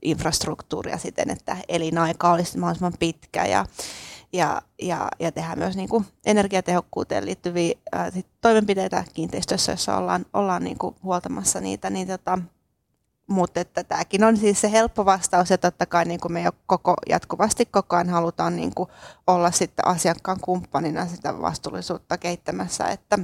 [0.02, 3.66] infrastruktuuria siten, että elinaika olisi mahdollisimman pitkä ja,
[4.33, 10.27] ja, ja, ja tehdään myös niin kuin energiatehokkuuteen liittyviä ää, sit toimenpiteitä kiinteistössä, jossa ollaan,
[10.33, 11.90] ollaan niin kuin huoltamassa niitä.
[11.90, 12.38] Niin tota,
[13.27, 16.53] mutta että tämäkin on siis se helppo vastaus ja totta kai niin kuin me jo
[16.66, 18.88] koko, jatkuvasti koko ajan halutaan niin kuin
[19.27, 23.19] olla sitten asiakkaan kumppanina sitä vastuullisuutta kehittämässä, että,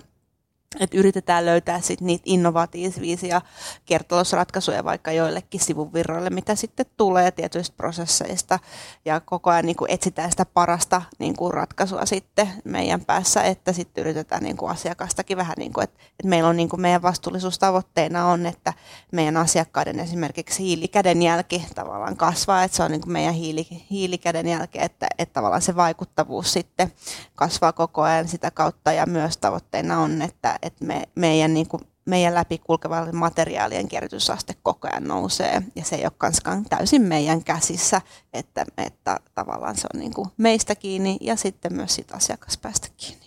[0.80, 3.42] että yritetään löytää sit niitä innovatiivisia
[3.84, 8.58] kiertotalousratkaisuja vaikka joillekin sivuvirroille, mitä sitten tulee tietyistä prosesseista.
[9.04, 13.72] Ja koko ajan niin kuin etsitään sitä parasta niin kuin ratkaisua sitten meidän päässä, että
[13.72, 17.02] sitten yritetään niin kuin asiakastakin vähän, niin kuin, että, että meillä on niin kuin meidän
[17.02, 18.72] vastuullisuustavoitteena on, että
[19.12, 25.06] meidän asiakkaiden esimerkiksi hiilikädenjälki tavallaan kasvaa, että se on niin kuin meidän hiili, hiilikädenjälki, että,
[25.18, 26.92] että tavallaan se vaikuttavuus sitten
[27.34, 31.82] kasvaa koko ajan sitä kautta ja myös tavoitteena on, että, että me, meidän, niin kuin,
[32.04, 37.44] meidän läpi kulkevan materiaalien kierrätysaste koko ajan nousee ja se ei ole kanskaan täysin meidän
[37.44, 38.00] käsissä,
[38.32, 43.25] että, että tavallaan se on niin kuin meistä kiinni ja sitten myös siitä asiakaspäästä kiinni.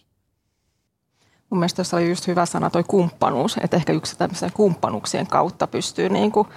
[1.50, 5.68] Mun mielestä tuossa oli just hyvä sana toi kumppanuus, että ehkä yksi tämmöisen kumppanuuksien kautta
[5.68, 6.48] pystyy niin kuin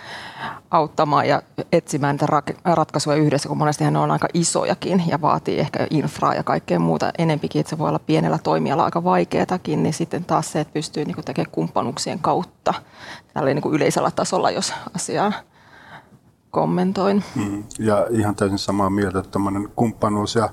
[0.71, 2.27] auttamaan ja etsimään niitä
[2.65, 7.13] ratkaisuja yhdessä, kun monesti ne on aika isojakin ja vaatii ehkä infraa ja kaikkea muuta.
[7.19, 11.05] Enempikin, että se voi olla pienellä toimialalla aika vaikeatakin, niin sitten taas se, että pystyy
[11.05, 12.75] niin kuin tekemään kumppanuuksien kautta
[13.35, 15.33] tällä niin kuin yleisellä tasolla, jos asiaa
[16.53, 17.25] kommentoin.
[17.35, 20.49] Mm, ja ihan täysin samaa mieltä, että tämmöinen kumppanuus ja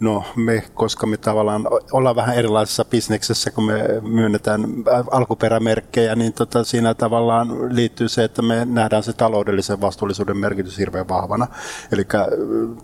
[0.00, 4.66] no me, koska me tavallaan ollaan vähän erilaisessa bisneksessä, kun me myönnetään
[5.10, 11.08] alkuperämerkkejä, niin tota, siinä tavallaan liittyy se, että me nähdään se taloudellisen vastuullisuuden merkitys hirveän
[11.08, 11.46] vahvana.
[11.92, 12.02] Eli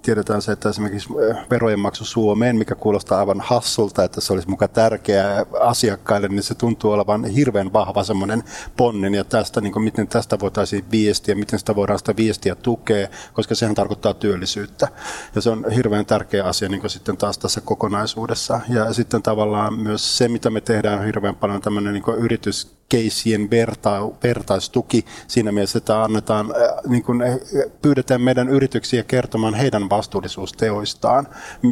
[0.02, 1.08] tiedetään se, että esimerkiksi
[1.50, 6.54] verojen maksu Suomeen, mikä kuulostaa aivan hassulta, että se olisi mukaan tärkeää asiakkaille, niin se
[6.54, 8.44] tuntuu olevan hirveän vahva semmoinen
[8.76, 13.08] ponnen ja tästä, niin kuin, miten tästä voitaisiin viestiä, miten sitä voidaan sitä viestiä tukea,
[13.32, 14.88] koska sehän tarkoittaa työllisyyttä.
[15.34, 18.60] Ja se on hirveän tärkeä asia niin kuin sitten taas tässä kokonaisuudessa.
[18.68, 23.50] Ja sitten tavallaan myös se, mitä me tehdään, on hirveän paljon tämmöinen niin yritys keissien
[23.50, 27.22] verta, vertaistuki siinä mielessä, että annetaan, äh, niin kuin
[27.82, 31.28] pyydetään meidän yrityksiä kertomaan heidän vastuullisuusteoistaan.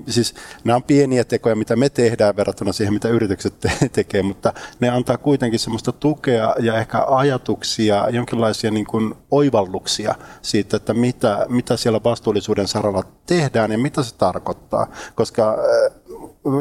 [0.09, 4.52] Siis nämä on pieniä tekoja, mitä me tehdään verrattuna siihen, mitä yritykset te- tekee, mutta
[4.81, 11.46] ne antaa kuitenkin semmoista tukea ja ehkä ajatuksia, jonkinlaisia niin kuin oivalluksia siitä, että mitä,
[11.48, 14.87] mitä siellä vastuullisuuden saralla tehdään ja mitä se tarkoittaa.
[15.14, 15.97] Koska äh,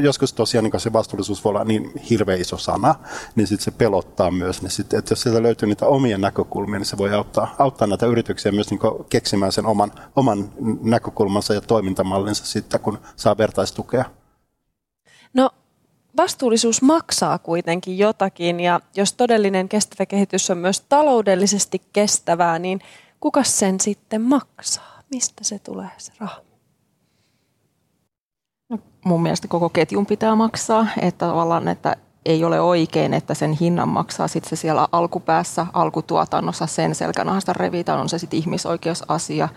[0.03, 2.95] joskus tosiaan niin se vastuullisuus voi olla niin hirveän iso sana,
[3.35, 4.61] niin sitten se pelottaa myös.
[4.61, 8.05] Niin sit, että jos sieltä löytyy niitä omia näkökulmia, niin se voi auttaa, auttaa näitä
[8.05, 10.49] yrityksiä myös niin keksimään sen oman, oman
[10.81, 14.05] näkökulmansa ja toimintamallinsa sitten, kun saa vertaistukea.
[15.33, 15.49] No
[16.17, 22.79] vastuullisuus maksaa kuitenkin jotakin ja jos todellinen kestävä kehitys on myös taloudellisesti kestävää, niin
[23.19, 25.01] kuka sen sitten maksaa?
[25.11, 26.46] Mistä se tulee se raha?
[29.05, 33.89] Mun mielestä koko ketjun pitää maksaa, että tavallaan, että ei ole oikein, että sen hinnan
[33.89, 39.49] maksaa sitten se siellä alkupäässä, alkutuotannossa sen selkänahasta revitään, on se sitten ihmisoikeusasia,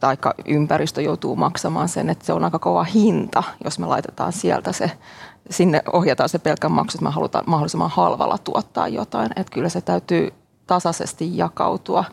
[0.00, 4.72] tai ympäristö joutuu maksamaan sen, että se on aika kova hinta, jos me laitetaan sieltä
[4.72, 4.90] se,
[5.50, 9.80] sinne ohjataan se pelkän maksu, että me halutaan mahdollisimman halvalla tuottaa jotain, että kyllä se
[9.80, 10.32] täytyy
[10.66, 12.04] tasaisesti jakautua,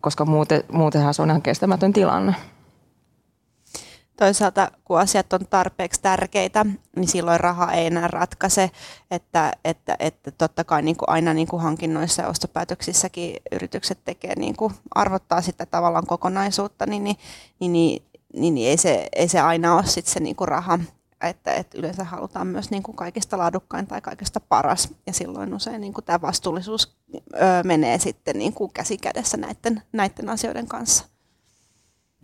[0.00, 2.34] koska muuten, muutenhan se on ihan kestämätön tilanne
[4.16, 8.70] toisaalta kun asiat on tarpeeksi tärkeitä, niin silloin raha ei enää ratkaise,
[9.10, 14.34] että, että, että totta kai niin kuin aina niin kuin hankinnoissa ja ostopäätöksissäkin yritykset tekee,
[14.36, 17.16] niin kuin arvottaa sitä tavallaan kokonaisuutta, niin, niin,
[17.60, 18.02] niin, niin,
[18.34, 20.78] niin, niin ei, se, ei se aina ole sit se niin kuin raha,
[21.20, 25.80] että, että yleensä halutaan myös niin kuin kaikista laadukkain tai kaikista paras, ja silloin usein
[25.80, 26.96] niin kuin tämä vastuullisuus
[27.64, 31.13] menee sitten niin kuin käsi kädessä näiden, näiden asioiden kanssa.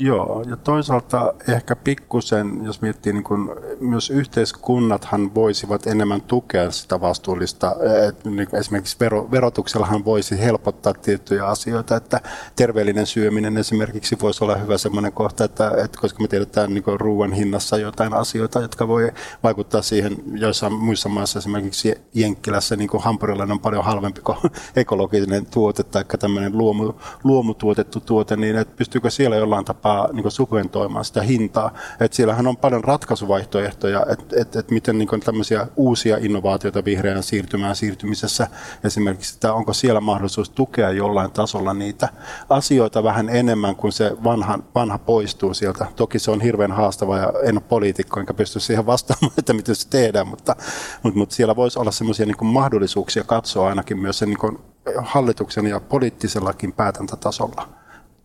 [0.00, 7.00] Joo, ja toisaalta ehkä pikkusen, jos miettii, niin kun myös yhteiskunnathan voisivat enemmän tukea sitä
[7.00, 7.76] vastuullista,
[8.08, 12.20] että niin esimerkiksi vero, verotuksellahan voisi helpottaa tiettyjä asioita, että
[12.56, 17.32] terveellinen syöminen esimerkiksi voisi olla hyvä semmoinen kohta, että, että koska me tiedetään niin ruoan
[17.32, 23.60] hinnassa jotain asioita, jotka voi vaikuttaa siihen, joissain muissa maissa esimerkiksi Jenkkilässä niin hampurilainen on
[23.60, 24.38] paljon halvempi kuin
[24.76, 26.92] ekologinen tuote tai tämmöinen luomu,
[27.24, 31.74] luomutuotettu tuote, niin että pystyykö siellä jollain tapaa alkaa niin subventoimaan sitä hintaa.
[32.00, 37.76] Et siellähän on paljon ratkaisuvaihtoehtoja, että et, et miten niin tämmöisiä uusia innovaatioita vihreään siirtymään
[37.76, 38.48] siirtymisessä
[38.84, 42.08] esimerkiksi, että onko siellä mahdollisuus tukea jollain tasolla niitä
[42.48, 45.86] asioita vähän enemmän kuin se vanha, vanha poistuu sieltä.
[45.96, 49.74] Toki se on hirveän haastava ja en ole poliitikko, enkä pysty siihen vastaamaan, että miten
[49.74, 50.56] se tehdään, mutta,
[51.02, 54.58] mutta, mutta siellä voisi olla semmoisia niin mahdollisuuksia katsoa ainakin myös sen niin
[55.02, 57.68] hallituksen ja poliittisellakin päätäntätasolla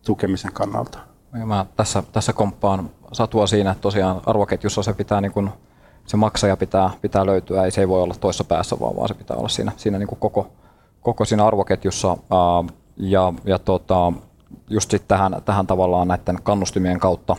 [0.06, 1.14] tukemisen kannalta.
[1.43, 5.49] Mä tässä, tässä komppaan satua siinä, että tosiaan arvoketjussa se pitää niin kuin,
[6.05, 9.13] se maksaja pitää, pitää löytyä, ei se ei voi olla toissa päässä, vaan, vaan se
[9.13, 10.49] pitää olla siinä, siinä niin kuin koko,
[11.01, 12.09] koko siinä arvoketjussa.
[12.09, 14.13] Ää, ja ja tota,
[14.69, 17.35] just sitten tähän, tähän tavallaan näiden kannustimien kautta,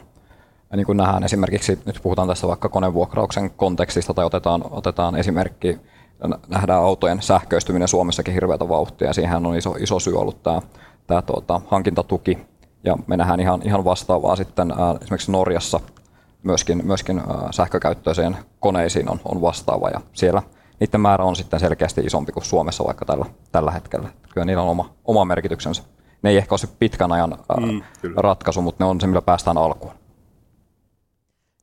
[0.70, 5.78] ja niin kuin nähdään esimerkiksi, nyt puhutaan tässä vaikka konevuokrauksen kontekstista tai otetaan, otetaan esimerkki
[6.48, 10.62] nähdään autojen sähköistyminen Suomessakin hirveätä vauhtia ja siihen on iso, iso syy ollut tämä,
[11.06, 12.38] tämä tuota, hankintatuki
[12.87, 15.81] ja me nähdään ihan, ihan vastaavaa sitten ää, esimerkiksi Norjassa
[16.42, 20.42] myöskin, myöskin ää, sähkökäyttöiseen koneisiin on, on vastaava ja siellä
[20.81, 24.09] niiden määrä on sitten selkeästi isompi kuin Suomessa vaikka tällä, tällä hetkellä.
[24.35, 25.83] Kyllä niillä on oma, oma merkityksensä.
[26.22, 27.83] Ne ei ehkä ole se pitkän ajan ää, mm,
[28.16, 29.92] ratkaisu, mutta ne on se, millä päästään alkuun.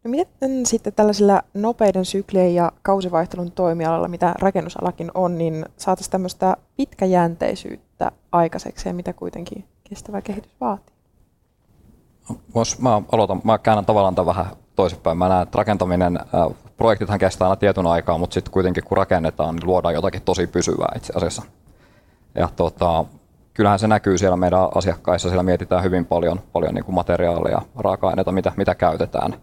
[0.03, 6.57] No miten sitten tällaisilla nopeiden syklien ja kausivaihtelun toimialalla, mitä rakennusalakin on, niin saataisiin tämmöistä
[6.77, 10.92] pitkäjänteisyyttä aikaiseksi ja mitä kuitenkin kestävä kehitys vaatii?
[12.55, 15.17] Vois, mä aloitan, mä käännän tavallaan tämän vähän toisinpäin.
[15.17, 19.55] Mä näen, että rakentaminen, äh, projektithan kestää aina tietyn aikaa, mutta sitten kuitenkin kun rakennetaan,
[19.55, 21.41] niin luodaan jotakin tosi pysyvää itse asiassa.
[22.35, 23.05] Ja tota,
[23.53, 28.31] kyllähän se näkyy siellä meidän asiakkaissa, siellä mietitään hyvin paljon, paljon niin kuin materiaalia, raaka-aineita,
[28.31, 29.35] mitä, mitä käytetään,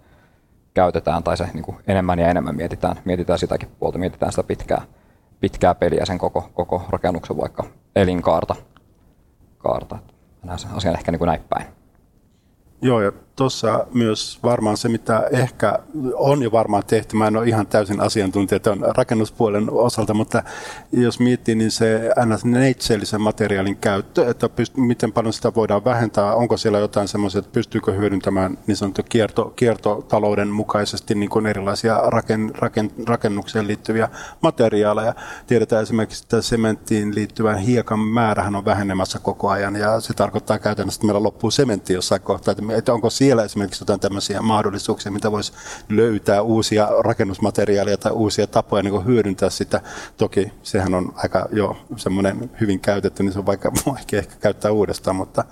[0.75, 4.83] käytetään, tai se niin kuin enemmän ja enemmän mietitään, mietitään sitäkin puolta, mietitään sitä pitkää,
[5.41, 7.65] pitkää peliä, sen koko, koko rakennuksen vaikka
[7.97, 8.55] elinkaarta.
[9.59, 9.95] Kaarta.
[9.95, 11.80] Mä näen sen asian ehkä niin kuin näin päin.
[12.83, 15.79] Joo, ja tuossa myös varmaan se, mitä ehkä
[16.15, 20.43] on jo varmaan tehty, mä en ole ihan täysin asiantuntija tuon rakennuspuolen osalta, mutta
[20.93, 22.11] jos miettii, niin se
[22.45, 27.53] neitseellisen materiaalin käyttö, että pyst- miten paljon sitä voidaan vähentää, onko siellä jotain semmoisia, että
[27.53, 34.09] pystyykö hyödyntämään niin sanottu kierto, kiertotalouden mukaisesti niin kuin erilaisia raken, raken, rakennukseen liittyviä
[34.43, 35.15] materiaaleja.
[35.47, 40.99] Tiedetään esimerkiksi, että sementtiin liittyvän hiekan määrähän on vähenemässä koko ajan, ja se tarkoittaa käytännössä,
[40.99, 45.33] että meillä loppuu sementti jossain kohtaa, että onko siellä siellä esimerkiksi jotain tämmöisiä mahdollisuuksia, mitä
[45.33, 45.53] voisi
[45.89, 49.81] löytää uusia rakennusmateriaaleja tai uusia tapoja niin hyödyntää sitä.
[50.17, 54.73] Toki sehän on aika jo semmoinen hyvin käytetty, niin se on vaikka vaikea ehkä käyttää
[54.73, 55.45] uudestaan, mutta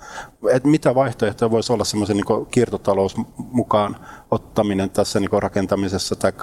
[0.51, 3.95] et mitä vaihtoehtoja voisi olla semmoisen niin kiertotalous mukaan
[4.31, 6.33] ottaminen tässä niin rakentamisessa, tai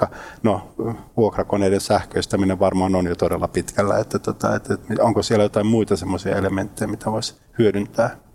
[0.43, 0.73] no,
[1.17, 5.95] vuokrakoneiden sähköistäminen varmaan on jo todella pitkällä, että, että, että, että onko siellä jotain muita
[5.95, 8.26] semmoisia elementtejä, mitä voisi hyödyntää?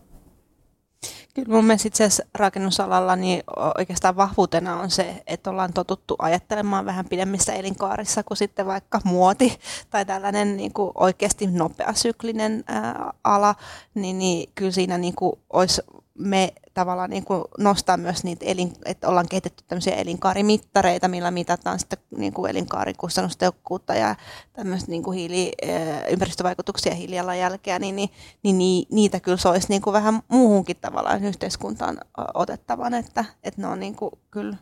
[1.34, 3.42] Kyllä mun mielestä itse asiassa rakennusalalla niin
[3.78, 9.58] oikeastaan vahvuutena on se, että ollaan totuttu ajattelemaan vähän pidemmissä elinkaarissa kuin sitten vaikka muoti
[9.90, 13.54] tai tällainen niin kuin oikeasti nopeasyklinen ää, ala,
[13.94, 15.82] niin, niin kyllä siinä niin kuin olisi
[16.18, 21.78] me tavallaan niin kuin nostaa myös niitä, elin, että ollaan kehitetty tämmöisiä elinkaarimittareita, millä mitataan
[21.78, 24.14] sitten niin kuin elinkaarikustannustehokkuutta ja
[24.52, 28.10] tämmöistä niin kuin hiili, eh, ympäristövaikutuksia, hiilijalanjälkeä, niin, niin,
[28.42, 31.98] niin, niin niitä kyllä se olisi niin kuin vähän muuhunkin tavallaan yhteiskuntaan
[32.34, 34.56] otettavan, että, että ne on niin kuin kyllä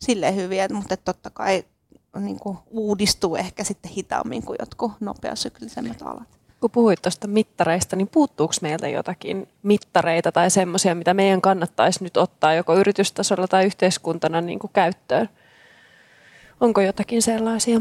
[0.00, 1.64] silleen hyviä, mutta totta kai
[2.20, 8.08] niin kuin uudistuu ehkä sitten hitaammin kuin jotkut nopeasyklisemmät alat kun puhuit tuosta mittareista, niin
[8.08, 14.40] puuttuuko meiltä jotakin mittareita tai semmoisia, mitä meidän kannattaisi nyt ottaa joko yritystasolla tai yhteiskuntana
[14.40, 15.28] niin kuin käyttöön?
[16.60, 17.80] Onko jotakin sellaisia?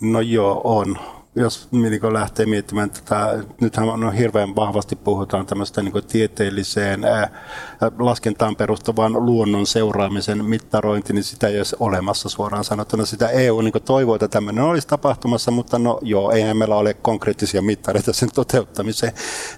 [0.00, 0.96] No joo, on
[1.34, 7.00] jos niin lähtee miettimään tätä, nythän on hirveän vahvasti puhutaan tämmöistä niin tieteelliseen
[7.98, 13.06] laskentaan perustuvan luonnon seuraamisen mittarointi, niin sitä ei ole olemassa suoraan sanottuna.
[13.06, 17.62] Sitä EU niin toivoo, että tämmöinen olisi tapahtumassa, mutta no joo, eihän meillä ole konkreettisia
[17.62, 19.12] mittareita sen toteuttamiseen.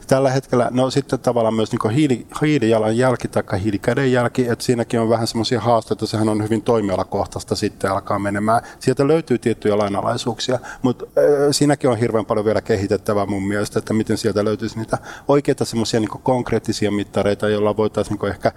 [0.06, 5.26] Tällä hetkellä, no sitten tavallaan myös niin hiili, hiilijalanjälki tai hiilikädenjälki, että siinäkin on vähän
[5.26, 8.62] semmoisia haasteita, sehän on hyvin toimialakohtaista sitten alkaa menemään.
[8.80, 11.24] Sieltä löytyy tiettyjä lainalaisuuksia, mutta äh,
[11.64, 14.98] siinäkin on hirveän paljon vielä kehitettävää mun mielestä, että miten sieltä löytyisi niitä
[15.29, 18.53] oikeita semmoisia niin konkreettisia mittareita, joilla voitaisiin niin ehkä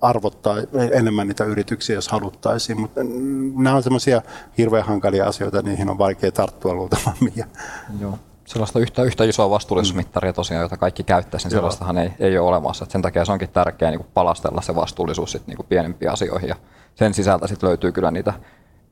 [0.00, 0.56] arvottaa
[0.92, 2.80] enemmän niitä yrityksiä, jos haluttaisiin.
[2.80, 3.00] Mutta
[3.56, 4.22] nämä on semmoisia
[4.58, 7.32] hirveän hankalia asioita, niihin on vaikea tarttua luultavammin.
[8.00, 12.48] Joo sellaista yhtä, yhtä isoa vastuullisuusmittaria tosiaan, jota kaikki käyttäisi, niin sellaistahan ei, ei ole
[12.48, 12.84] olemassa.
[12.84, 16.48] Et sen takia se onkin tärkeää niin palastella se vastuullisuus sit, niin pienempiin asioihin.
[16.48, 16.56] Ja
[16.94, 18.32] sen sisältä sit löytyy kyllä niitä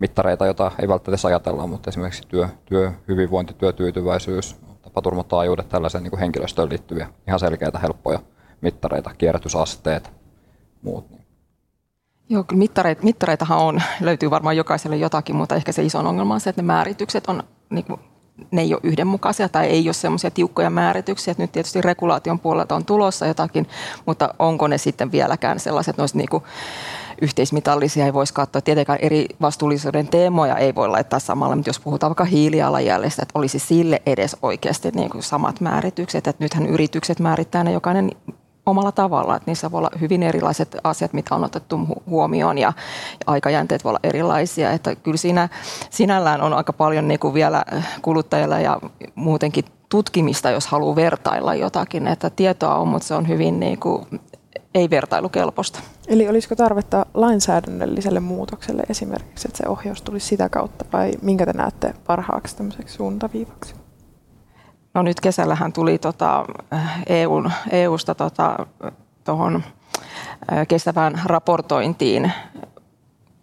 [0.01, 6.69] mittareita, joita ei välttämättä ajatella, mutta esimerkiksi työ, työ hyvinvointi, työtyytyväisyys, tapaturmataajuudet, tällaisia niin henkilöstöön
[6.69, 8.19] liittyviä ihan selkeitä, helppoja
[8.61, 10.13] mittareita, kierrätysasteet,
[10.83, 11.11] muut.
[11.11, 11.27] Niin.
[12.29, 16.41] Joo, kyllä mittareita, mittareitahan on, löytyy varmaan jokaiselle jotakin, mutta ehkä se iso ongelma on
[16.41, 18.01] se, että ne määritykset on, niin kuin,
[18.51, 21.35] ne ei ole yhdenmukaisia tai ei ole semmoisia tiukkoja määrityksiä.
[21.39, 23.67] Nyt tietysti regulaation puolelta on tulossa jotakin,
[24.07, 26.45] mutta onko ne sitten vieläkään sellaiset, että ne niin kuin,
[27.23, 28.63] yhteismitallisia ei voisi katsoa.
[28.63, 33.59] Tietenkään eri vastuullisuuden teemoja ei voi laittaa samalla, mutta jos puhutaan vaikka hiilijalanjäljestä, että olisi
[33.59, 36.27] sille edes oikeasti niin kuin samat määritykset.
[36.27, 38.11] Että nythän yritykset määrittää ne jokainen
[38.71, 42.73] omalla tavalla, että niissä voi olla hyvin erilaiset asiat, mitä on otettu huomioon ja,
[43.27, 45.49] aikajänteet voi olla erilaisia, että kyllä siinä
[45.91, 47.65] sinällään on aika paljon niin kuin vielä
[48.03, 48.81] kuluttajilla ja
[49.15, 54.07] muutenkin tutkimista, jos haluaa vertailla jotakin, että tietoa on, mutta se on hyvin niin kuin,
[54.75, 55.81] ei vertailukelpoista.
[56.09, 61.53] Eli olisiko tarvetta lainsäädännölliselle muutokselle esimerkiksi, että se ohjaus tulisi sitä kautta vai minkä te
[61.53, 63.80] näette parhaaksi tämmöiseksi suuntaviivaksi?
[64.95, 66.45] No nyt kesällähän tuli tota,
[67.07, 68.67] EUn, EUsta tota,
[69.25, 69.63] tuohon
[70.69, 72.33] kestävään raportointiin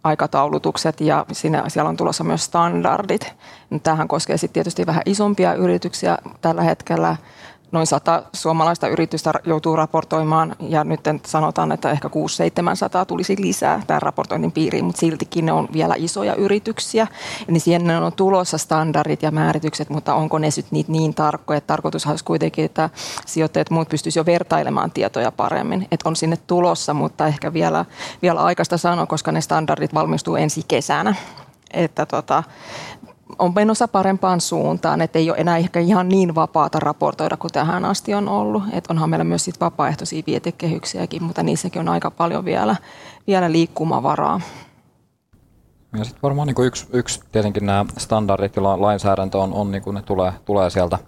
[0.04, 3.34] aikataulutukset ja siinä, siellä on tulossa myös standardit.
[3.82, 7.16] Tämähän koskee sitten tietysti vähän isompia yrityksiä tällä hetkellä
[7.72, 12.10] noin sata suomalaista yritystä joutuu raportoimaan ja nyt sanotaan, että ehkä 6-700
[13.06, 17.06] tulisi lisää tämän raportoinnin piiriin, mutta siltikin ne on vielä isoja yrityksiä.
[17.48, 21.66] Niin siihen on tulossa standardit ja määritykset, mutta onko ne sitten niitä niin tarkkoja, että
[21.66, 22.90] tarkoitus olisi kuitenkin, että
[23.26, 27.84] sijoittajat muut pystyisivät jo vertailemaan tietoja paremmin, että on sinne tulossa, mutta ehkä vielä,
[28.22, 31.14] vielä aikaista sanoa, koska ne standardit valmistuu ensi kesänä.
[31.70, 32.42] Että tota,
[33.38, 37.84] on menossa parempaan suuntaan, että ei ole enää ehkä ihan niin vapaata raportoida kuin tähän
[37.84, 38.62] asti on ollut.
[38.72, 42.76] Et onhan meillä myös sit vapaaehtoisia vietekehyksiäkin, mutta niissäkin on aika paljon vielä,
[43.26, 44.40] vielä liikkumavaraa.
[45.98, 49.94] Ja sitten varmaan niin yksi, yksi, tietenkin nämä standardit ja lainsäädäntö on, on niin kuin
[49.94, 50.98] ne tulee, tulee sieltä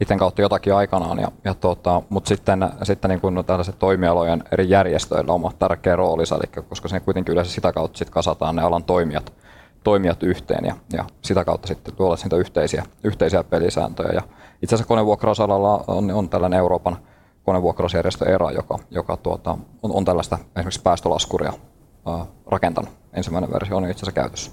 [0.00, 4.70] itse kautta jotakin aikanaan, ja, ja tota, mutta sitten, sitten niin kuin tällaiset toimialojen eri
[4.70, 8.84] järjestöillä on tärkeä rooli, eli koska se kuitenkin yleensä sitä kautta sit kasataan ne alan
[8.84, 9.32] toimijat–
[9.84, 14.12] toimijat yhteen ja, ja sitä kautta sitten tuolla niitä yhteisiä, yhteisiä pelisääntöjä.
[14.12, 14.22] Ja
[14.62, 16.96] itse asiassa konevuokrausalalla on, on tällainen Euroopan
[17.44, 19.50] konevuokrausjärjestö ERA, joka, joka tuota,
[19.82, 21.52] on, on tällaista esimerkiksi päästölaskuria
[22.06, 22.90] ää, rakentanut.
[23.12, 24.50] Ensimmäinen versio on itse asiassa käytössä.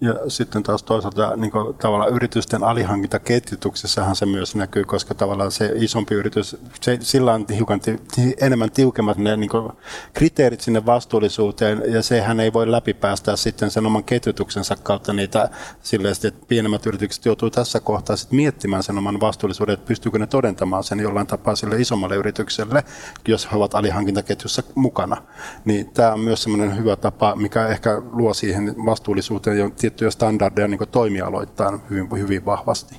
[0.00, 5.72] Ja sitten taas toisaalta niin kuin, tavallaan yritysten alihankintaketjutuksessahan se myös näkyy, koska tavallaan se
[5.74, 7.98] isompi yritys, se, sillä on hiukan ti,
[8.40, 9.72] enemmän tiukemmat ne niin kuin,
[10.14, 15.48] kriteerit sinne vastuullisuuteen, ja sehän ei voi läpipäästää sitten sen oman ketjutuksensa kautta niitä
[15.82, 20.26] silleen, että pienemmät yritykset joutuu tässä kohtaa sitten miettimään sen oman vastuullisuuden, että pystyykö ne
[20.26, 22.84] todentamaan sen jollain tapaa sille isommalle yritykselle,
[23.28, 25.22] jos he ovat alihankintaketjussa mukana.
[25.64, 30.68] Niin tämä on myös semmoinen hyvä tapa, mikä ehkä luo siihen vastuullisuuteen jo tiettyjä standardeja
[30.68, 32.94] niin toimialoittain hyvin, hyvin vahvasti.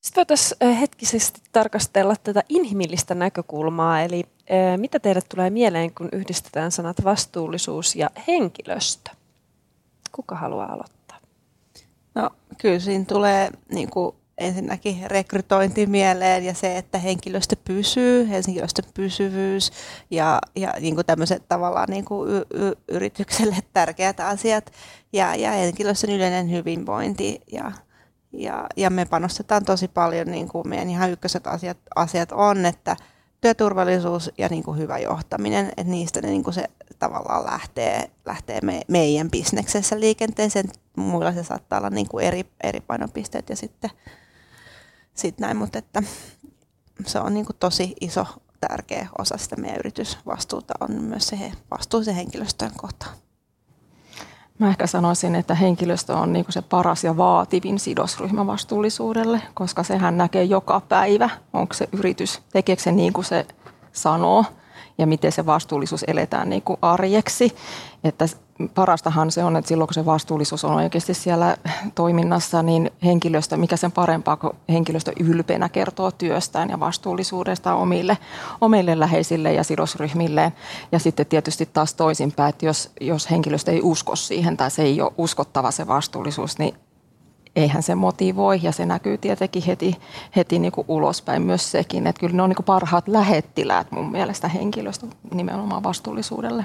[0.00, 4.24] Sitten voitaisiin hetkisesti tarkastella tätä inhimillistä näkökulmaa, eli
[4.76, 9.10] mitä teille tulee mieleen, kun yhdistetään sanat vastuullisuus ja henkilöstö?
[10.12, 11.18] Kuka haluaa aloittaa?
[12.14, 12.30] No
[12.60, 19.72] kyllä siinä tulee niin kuin ensinnäkin rekrytointi mieleen ja se, että henkilöstö pysyy, henkilöstön pysyvyys
[20.10, 24.72] ja, ja niin kuin tämmöiset tavallaan niin kuin y- y- yritykselle tärkeät asiat
[25.12, 27.72] ja, ja henkilöstön yleinen hyvinvointi ja,
[28.32, 32.96] ja, ja me panostetaan tosi paljon, niin kuin meidän ihan ykköset asiat, asiat on, että
[33.40, 36.64] työturvallisuus ja niin kuin hyvä johtaminen, että niistä ne, niin kuin se
[36.98, 40.68] tavallaan lähtee, lähtee me, meidän bisneksessä liikenteeseen.
[40.96, 43.90] Muilla se saattaa olla niin kuin eri, eri painopisteet ja sitten
[45.18, 46.02] sit näin, mutta että
[47.06, 48.26] se on niin kuin tosi iso
[48.60, 53.16] tärkeä osa sitä meidän yritysvastuuta on myös se vastuu se henkilöstön kohtaan.
[54.58, 60.18] Mä ehkä sanoisin, että henkilöstö on niin se paras ja vaativin sidosryhmä vastuullisuudelle, koska sehän
[60.18, 63.46] näkee joka päivä, onko se yritys, tekeekö se niin kuin se
[63.92, 64.44] sanoo
[64.98, 67.56] ja miten se vastuullisuus eletään niin kuin arjeksi.
[68.04, 68.26] Että
[68.74, 71.56] parastahan se on, että silloin kun se vastuullisuus on oikeasti siellä
[71.94, 78.18] toiminnassa, niin henkilöstö, mikä sen parempaa, kun henkilöstö ylpeänä kertoo työstään ja vastuullisuudesta omille,
[78.60, 80.52] omille läheisille ja sidosryhmilleen.
[80.92, 85.00] Ja sitten tietysti taas toisinpäin, että jos, jos henkilöstö ei usko siihen tai se ei
[85.00, 86.74] ole uskottava se vastuullisuus, niin
[87.56, 89.96] eihän se motivoi ja se näkyy tietenkin heti,
[90.36, 94.12] heti niin kuin ulospäin myös sekin, että kyllä ne on niin kuin parhaat lähettiläät mun
[94.12, 96.64] mielestä henkilöstö nimenomaan vastuullisuudelle.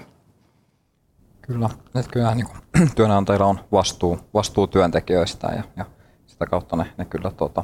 [1.48, 2.48] Kyllä, että kyllä niin
[2.96, 5.86] työnantajilla on vastuu, vastuu työntekijöistä ja, ja
[6.28, 7.64] sitä kautta ne, ne kyllä tuota,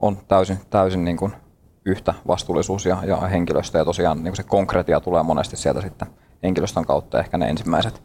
[0.00, 1.32] on täysin, täysin niin kuin
[1.84, 3.78] yhtä vastuullisuus ja, ja henkilöstö.
[3.78, 6.08] Ja tosiaan niin kuin se konkretia tulee monesti sieltä sitten
[6.42, 7.20] henkilöstön kautta.
[7.20, 8.02] Ehkä ne ensimmäiset,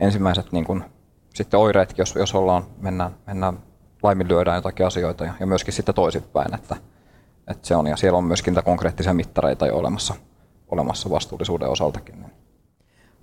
[0.00, 0.84] ensimmäiset niin kuin,
[1.34, 3.58] sitten oireet, jos, jos ollaan, mennään, mennään
[4.02, 6.76] laiminlyödään jotakin asioita ja, ja myöskin sitten toisinpäin, että,
[7.48, 7.86] että se on.
[7.86, 10.14] Ja siellä on myöskin niitä konkreettisia mittareita jo olemassa,
[10.68, 12.20] olemassa vastuullisuuden osaltakin.
[12.20, 12.32] Niin.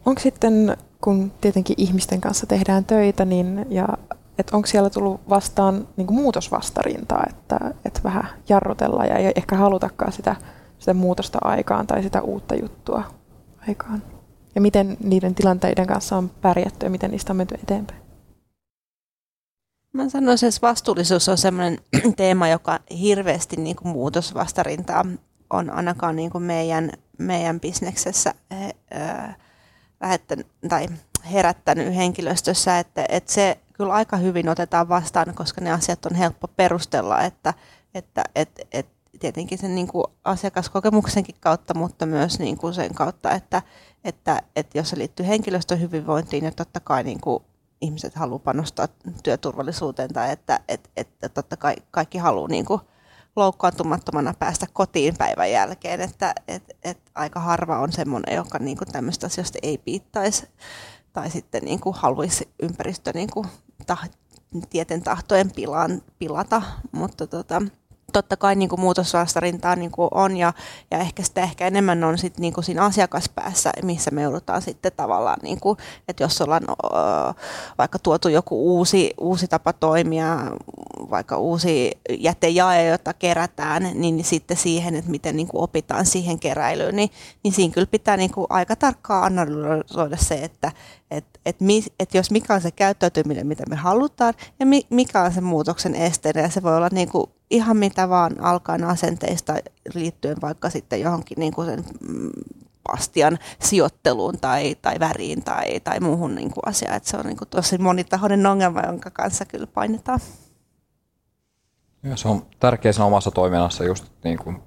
[0.05, 3.87] Onko sitten, kun tietenkin ihmisten kanssa tehdään töitä, niin ja
[4.37, 10.11] että onko siellä tullut vastaan niin muutosvastarintaa, että, että vähän jarrutellaan ja ei ehkä halutakaan
[10.11, 10.35] sitä,
[10.79, 13.03] sitä muutosta aikaan tai sitä uutta juttua
[13.67, 14.03] aikaan?
[14.55, 18.01] Ja miten niiden tilanteiden kanssa on pärjätty ja miten niistä on menty eteenpäin?
[19.93, 21.79] Mä sanoisin, että vastuullisuus on sellainen
[22.17, 25.05] teema, joka hirveästi niin kuin muutosvastarintaa
[25.49, 28.33] on ainakaan niin kuin meidän, meidän bisneksessä
[30.69, 30.87] tai
[31.31, 36.47] herättänyt henkilöstössä, että, että se kyllä aika hyvin otetaan vastaan, koska ne asiat on helppo
[36.47, 37.53] perustella, että,
[37.93, 43.31] että, että, että tietenkin sen niin kuin asiakaskokemuksenkin kautta, mutta myös niin kuin sen kautta,
[43.31, 43.61] että,
[44.03, 47.43] että, että jos se liittyy henkilöstön hyvinvointiin, niin totta kai niin kuin
[47.81, 48.87] ihmiset haluaa panostaa
[49.23, 52.81] työturvallisuuteen tai että, että, että totta kai kaikki haluaa niin kuin
[53.37, 58.91] loukkaantumattomana päästä kotiin päivän jälkeen, että et, et aika harva on semmoinen, joka niin kuin
[58.91, 60.47] tämmöistä asioista ei piittaisi
[61.13, 63.47] tai sitten niin kuin haluaisi ympäristö niin kuin
[63.87, 64.09] tah,
[64.69, 66.61] tieten tahtojen pilaan, pilata,
[66.91, 67.61] mutta tota,
[68.17, 70.53] totta kai niin kuin muutosvastarintaa niin kuin on ja,
[70.91, 74.91] ja ehkä sitä ehkä enemmän on sit niin kuin siinä asiakaspäässä, missä me joudutaan sitten
[74.97, 77.33] tavallaan, niin kuin, että jos ollaan ö,
[77.77, 80.37] vaikka tuotu joku uusi, uusi tapa toimia,
[81.09, 86.95] vaikka uusi jätejae, jota kerätään, niin sitten siihen, että miten niin kuin opitaan siihen keräilyyn,
[86.95, 87.09] niin,
[87.43, 90.71] niin siinä kyllä pitää niin kuin aika tarkkaan analysoida se, että
[91.11, 91.57] et, et,
[91.99, 95.95] et jos mikä on se käyttäytyminen, mitä me halutaan, ja mi, mikä on se muutoksen
[95.95, 99.53] esteenä, ja se voi olla niin kuin ihan mitä vaan alkaen asenteista
[99.93, 102.31] liittyen vaikka sitten johonkin niin kuin sen mm,
[102.91, 106.97] pastian sijoitteluun tai, tai väriin tai, tai muuhun niin kuin asiaan.
[106.97, 110.19] Että se on niin kuin tosi monitahoinen ongelma, jonka kanssa kyllä painetaan.
[112.03, 114.57] Ja se on tärkeä siinä omassa toiminnassa just niin kuin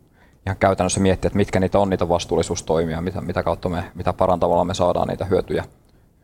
[0.47, 4.64] ihan käytännössä miettiä, että mitkä niitä on niitä vastuullisuustoimia, mitä, mitä kautta me, mitä parantamalla
[4.64, 5.64] me saadaan niitä hyötyjä,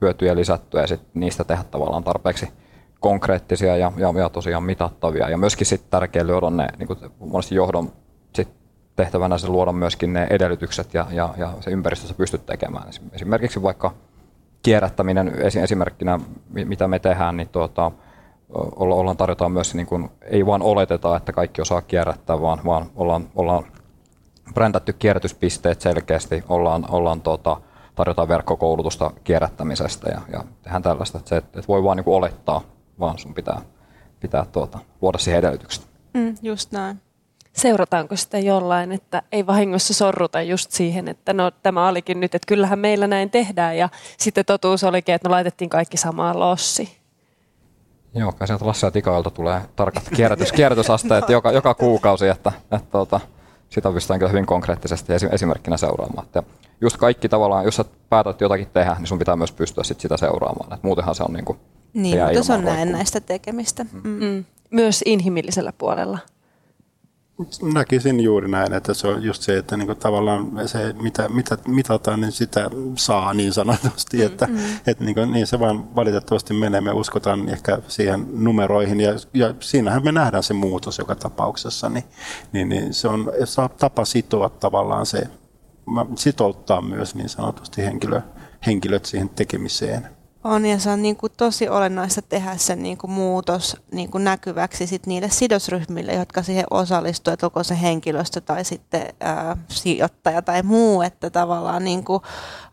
[0.00, 2.48] hyötyjä lisättyä ja sitten niistä tehdä tavallaan tarpeeksi
[3.06, 5.30] konkreettisia ja, ja, ja tosiaan mitattavia.
[5.30, 7.92] Ja myöskin sitten tärkeää luoda ne, niin kuin monesti johdon
[8.34, 8.48] sit
[8.96, 12.88] tehtävänä se luoda myöskin ne edellytykset ja, ja, ja se ympäristössä pystyt tekemään.
[13.12, 13.94] Esimerkiksi vaikka
[14.62, 15.32] kierrättäminen
[15.62, 16.20] esimerkkinä,
[16.52, 17.90] mitä me tehdään, niin tuota,
[18.76, 23.28] ollaan tarjotaan myös, niin kuin, ei vaan oleteta, että kaikki osaa kierrättää, vaan, vaan ollaan,
[23.36, 23.64] ollaan
[24.54, 27.56] brändätty kierrätyspisteet selkeästi, ollaan, ollaan tuota,
[27.94, 32.60] tarjotaan verkkokoulutusta kierrättämisestä ja, ja tehdään tällaista, että, se, että voi vaan niin olettaa,
[33.00, 33.62] vaan sun pitää,
[34.20, 35.86] pitää tuota, luoda siihen edellytykset.
[36.14, 37.00] Mm, just näin.
[37.52, 42.46] Seurataanko sitä jollain, että ei vahingossa sorruta just siihen, että no tämä olikin nyt, että
[42.46, 43.88] kyllähän meillä näin tehdään ja
[44.18, 46.98] sitten totuus olikin, että me laitettiin kaikki samaan lossi.
[48.14, 52.90] Joo, kai sieltä Lasse ja Tikailta tulee tarkat kierrätys, kierrätysasteet joka, joka kuukausi, että, että
[52.90, 53.20] tuota,
[53.68, 56.26] sitä pystytään kyllä hyvin konkreettisesti esimerkkinä seuraamaan.
[56.26, 56.42] Että
[56.80, 60.16] just kaikki tavallaan, jos sä päätät jotakin tehdä, niin sun pitää myös pystyä sit sitä
[60.16, 60.72] seuraamaan.
[60.72, 61.58] Et muutenhan se on niin kuin,
[61.96, 63.86] Niin, mutta se on näennäistä tekemistä.
[63.92, 64.24] Mm.
[64.24, 64.44] Mm.
[64.70, 66.18] Myös inhimillisellä puolella.
[67.74, 72.20] Näkisin juuri näin, että se on just se, että niin tavallaan se, mitä, mitä mitataan,
[72.20, 74.58] niin sitä saa niin sanotusti, mm, että, mm.
[74.86, 76.80] että niin, kuin, niin se vaan valitettavasti menee.
[76.80, 82.04] Me uskotaan ehkä siihen numeroihin ja, ja siinähän me nähdään se muutos joka tapauksessa, niin,
[82.52, 85.28] niin, niin se on se on tapa sitoa tavallaan se,
[86.16, 88.20] sitouttaa myös niin sanotusti henkilö,
[88.66, 90.15] henkilöt siihen tekemiseen.
[90.48, 94.24] On ja se on niin kuin tosi olennaista tehdä se niin kuin muutos niin kuin
[94.24, 100.42] näkyväksi sit niille sidosryhmille, jotka siihen osallistuu, että onko se henkilöstö tai sitten ää, sijoittaja
[100.42, 102.22] tai muu, että tavallaan niin kuin,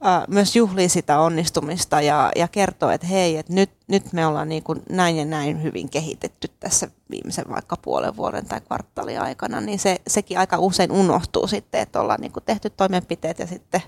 [0.01, 4.49] ää, myös juhlii sitä onnistumista ja, ja kertoo, että hei, että nyt, nyt me ollaan
[4.49, 9.61] niin kuin näin ja näin hyvin kehitetty tässä viimeisen vaikka puolen vuoden tai kvartaalin aikana,
[9.61, 13.81] niin se, sekin aika usein unohtuu sitten, että ollaan niin kuin tehty toimenpiteet ja sitten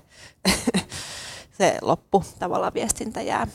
[1.58, 3.46] se loppu tavallaan viestintä jää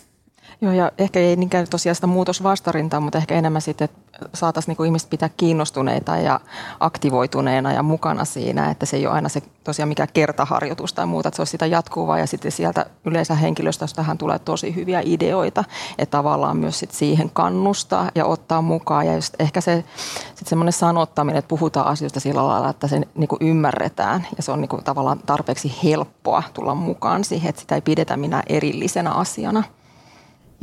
[0.61, 4.01] Joo, ja ehkä ei niinkään tosiaan sitä muutosvastarintaa, mutta ehkä enemmän sitten, että
[4.33, 6.39] saataisiin niinku ihmiset pitää kiinnostuneita ja
[6.79, 11.27] aktivoituneena ja mukana siinä, että se ei ole aina se tosiaan mikä kertaharjoitus tai muuta,
[11.27, 15.63] että se olisi sitä jatkuvaa ja sitten sieltä yleensä henkilöstöstähän tulee tosi hyviä ideoita,
[15.97, 19.83] että tavallaan myös sit siihen kannustaa ja ottaa mukaan ja just ehkä se
[20.25, 24.61] sitten semmoinen sanottaminen, että puhutaan asioista sillä lailla, että se niinku ymmärretään ja se on
[24.61, 29.63] niinku tavallaan tarpeeksi helppoa tulla mukaan siihen, että sitä ei pidetä minä erillisenä asiana.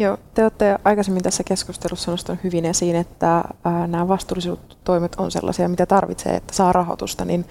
[0.00, 3.44] Joo, te olette aikaisemmin tässä keskustelussa nostanut hyvin esiin, että
[3.86, 7.44] nämä vastuullisuustoimet on sellaisia, mitä tarvitsee, että saa rahoitusta, niin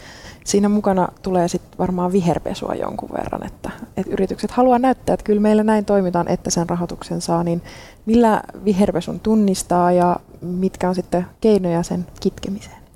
[0.43, 5.41] siinä mukana tulee sitten varmaan viherpesua jonkun verran, että, että yritykset haluaa näyttää, että kyllä
[5.41, 7.61] meillä näin toimitaan, että sen rahoituksen saa, niin
[8.05, 12.86] millä viherpesun tunnistaa ja mitkä on sitten keinoja sen kitkemiseen?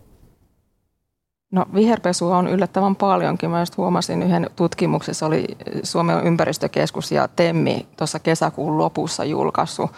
[1.52, 3.50] No viherpesua on yllättävän paljonkin.
[3.50, 5.46] Mä just huomasin yhden tutkimuksessa, oli
[5.84, 9.92] Suomen ympäristökeskus ja Temmi tuossa kesäkuun lopussa julkaissut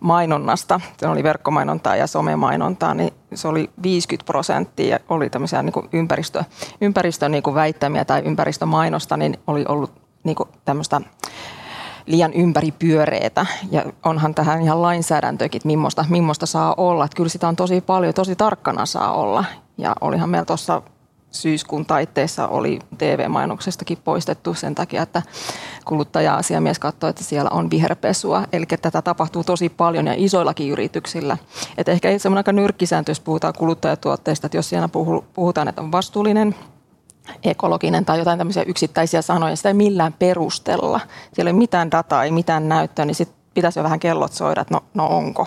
[0.00, 0.80] mainonnasta.
[0.96, 6.44] Se oli verkkomainontaa ja somemainontaa, niin se oli 50 prosenttia oli tämmöisiä niin kuin ympäristö,
[6.80, 9.92] ympäristön niin kuin väittämiä tai ympäristömainosta, niin oli ollut
[10.24, 11.00] niin kuin tämmöistä
[12.06, 13.46] liian ympäripyöreitä.
[13.70, 17.04] Ja onhan tähän ihan lainsäädäntökin, että millaista, millaista saa olla.
[17.04, 19.44] Että kyllä sitä on tosi paljon, tosi tarkkana saa olla.
[19.78, 20.82] Ja olihan meillä tuossa
[21.30, 25.22] syyskuun taitteessa oli TV-mainoksestakin poistettu sen takia, että
[25.84, 28.44] kuluttaja-asiamies katsoi, että siellä on viherpesua.
[28.52, 31.36] Eli tätä tapahtuu tosi paljon ja isoillakin yrityksillä.
[31.78, 34.88] Et ehkä semmoinen aika nyrkkisääntö, jos puhutaan kuluttajatuotteista, että jos siellä
[35.34, 36.54] puhutaan, että on vastuullinen,
[37.44, 41.00] ekologinen tai jotain tämmöisiä yksittäisiä sanoja, sitä ei millään perustella.
[41.32, 44.60] Siellä ei ole mitään dataa, ei mitään näyttöä, niin sitten pitäisi jo vähän kellot soida,
[44.60, 45.46] että no, no onko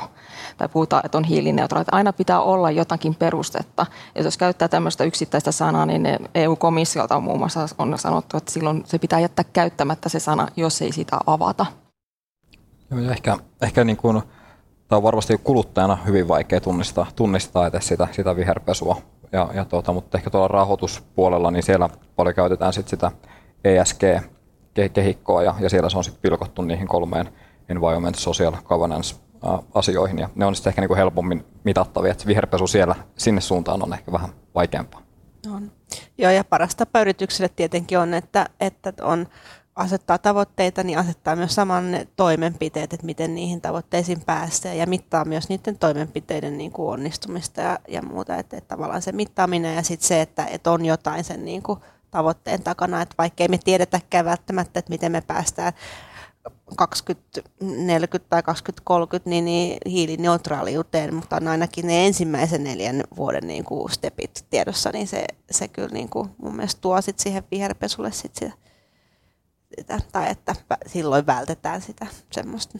[0.61, 1.85] tai puhutaan, että on hiilineutraali.
[1.91, 3.85] Aina pitää olla jotakin perustetta.
[4.15, 8.83] Ja jos käyttää tämmöistä yksittäistä sanaa, niin EU-komissiolta on muun muassa on sanottu, että silloin
[8.85, 11.65] se pitää jättää käyttämättä se sana, jos ei sitä avata.
[12.91, 14.21] Joo, ja ehkä, ehkä niin kuin,
[14.87, 18.97] tämä on varmasti kuluttajana hyvin vaikea tunnistaa, tunnistaa edes sitä, sitä viherpesua.
[19.31, 23.11] Ja, ja tuota, mutta ehkä tuolla rahoituspuolella, niin siellä paljon käytetään sit sitä
[23.63, 27.29] ESG-kehikkoa ja, ja siellä se on sitten pilkottu niihin kolmeen
[27.69, 29.30] environment, social, governance
[29.73, 33.83] asioihin ja ne on sitten ehkä niin kuin helpommin mitattavia, että viherpesu siellä sinne suuntaan
[33.83, 35.01] on ehkä vähän vaikeampaa.
[35.55, 35.71] On.
[36.17, 39.27] Joo, ja paras tapa yritykselle tietenkin on, että, että on
[39.75, 45.25] asettaa tavoitteita, niin asettaa myös saman ne toimenpiteet, että miten niihin tavoitteisiin päästään ja mittaa
[45.25, 48.35] myös niiden toimenpiteiden niin kuin onnistumista ja, ja muuta.
[48.35, 51.79] Että, että tavallaan se mittaaminen ja sitten se, että, että on jotain sen niin kuin
[52.11, 55.73] tavoitteen takana, että vaikkei me tiedetäkään välttämättä, että miten me päästään
[56.77, 63.91] 2040 tai 2030 niin, niin hiilineutraaliuteen, mutta on ainakin ne ensimmäisen neljän vuoden niin kuin
[63.91, 68.35] stepit tiedossa, niin se, se kyllä niin kuin mun mielestä tuo sit siihen viherpesulle sit
[68.35, 68.53] sitä,
[69.77, 70.55] sitä, tai että
[70.87, 72.79] silloin vältetään sitä semmoista.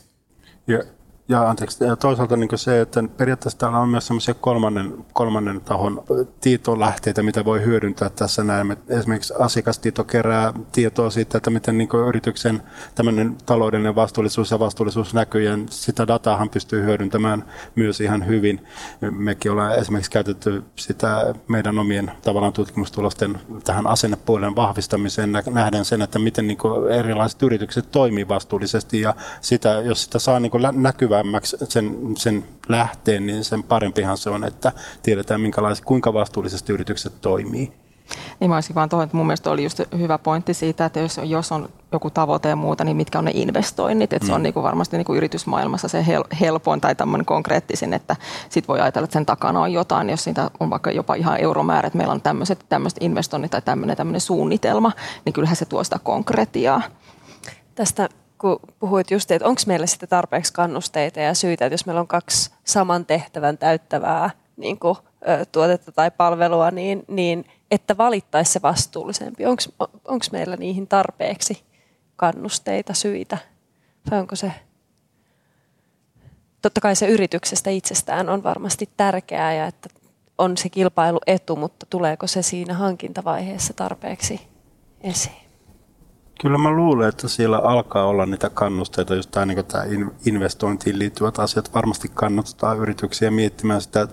[0.68, 0.84] Ja
[1.32, 6.04] ja anteeksi, ja toisaalta niin se, että periaatteessa täällä on myös semmoisia kolmannen, kolmannen tahon
[6.42, 8.78] tietolähteitä, mitä voi hyödyntää tässä näin.
[8.90, 12.62] Esimerkiksi asiakastieto kerää tietoa siitä, että miten niin yrityksen
[12.96, 18.68] tämmöinen taloudellinen vastuullisuus ja vastuullisuus näkyy, ja sitä dataahan pystyy hyödyntämään myös ihan hyvin.
[19.12, 26.20] Mekin ollaan esimerkiksi käytetty sitä meidän omien tavallaan tutkimustulosten tähän asennepuolen vahvistamiseen nähden sen, että
[26.20, 26.58] miten niin
[27.00, 33.26] erilaiset yritykset toimii vastuullisesti, ja sitä, jos sitä saa niin näkyvää näkyvämmäksi sen, sen lähteen,
[33.26, 34.72] niin sen parempihan se on, että
[35.03, 35.41] tiedetään
[35.86, 37.72] kuinka vastuullisesti yritykset toimii.
[38.39, 41.19] Niin mä olisin vaan tuohon, että mun mielestä oli just hyvä pointti siitä, että jos,
[41.24, 44.13] jos on joku tavoite ja muuta, niin mitkä on ne investoinnit.
[44.13, 44.28] Että mm.
[44.28, 44.43] se on mm.
[44.43, 48.15] niin kuin varmasti niin kuin yritysmaailmassa se hel, helpoin tai tämmöinen konkreettisin, että
[48.49, 51.88] sit voi ajatella, että sen takana on jotain, jos siitä on vaikka jopa ihan euromäärä,
[51.88, 54.91] että meillä on tämmöiset, tämmöiset investoinnit tai tämmöinen, tämmöinen suunnitelma,
[55.26, 56.82] niin kyllähän se tuo sitä konkretiaa.
[57.76, 58.09] Tästä
[58.42, 62.08] kun puhuit just, että onko meillä sitten tarpeeksi kannusteita ja syitä, että jos meillä on
[62.08, 64.98] kaksi saman tehtävän täyttävää niin kuin,
[65.52, 69.46] tuotetta tai palvelua, niin, niin että valittaisi se vastuullisempi.
[70.08, 71.64] Onko meillä niihin tarpeeksi
[72.16, 73.38] kannusteita, syitä?
[74.12, 74.52] Vai onko se...
[76.62, 79.89] Totta kai se yrityksestä itsestään on varmasti tärkeää ja että
[80.38, 84.48] on se kilpailuetu, mutta tuleeko se siinä hankintavaiheessa tarpeeksi
[85.02, 85.41] esiin?
[86.42, 89.84] Kyllä mä luulen, että siellä alkaa olla niitä kannusteita, just tämä, niin tämä
[90.26, 94.08] investointiin liittyvät asiat varmasti kannustaa yrityksiä miettimään sitä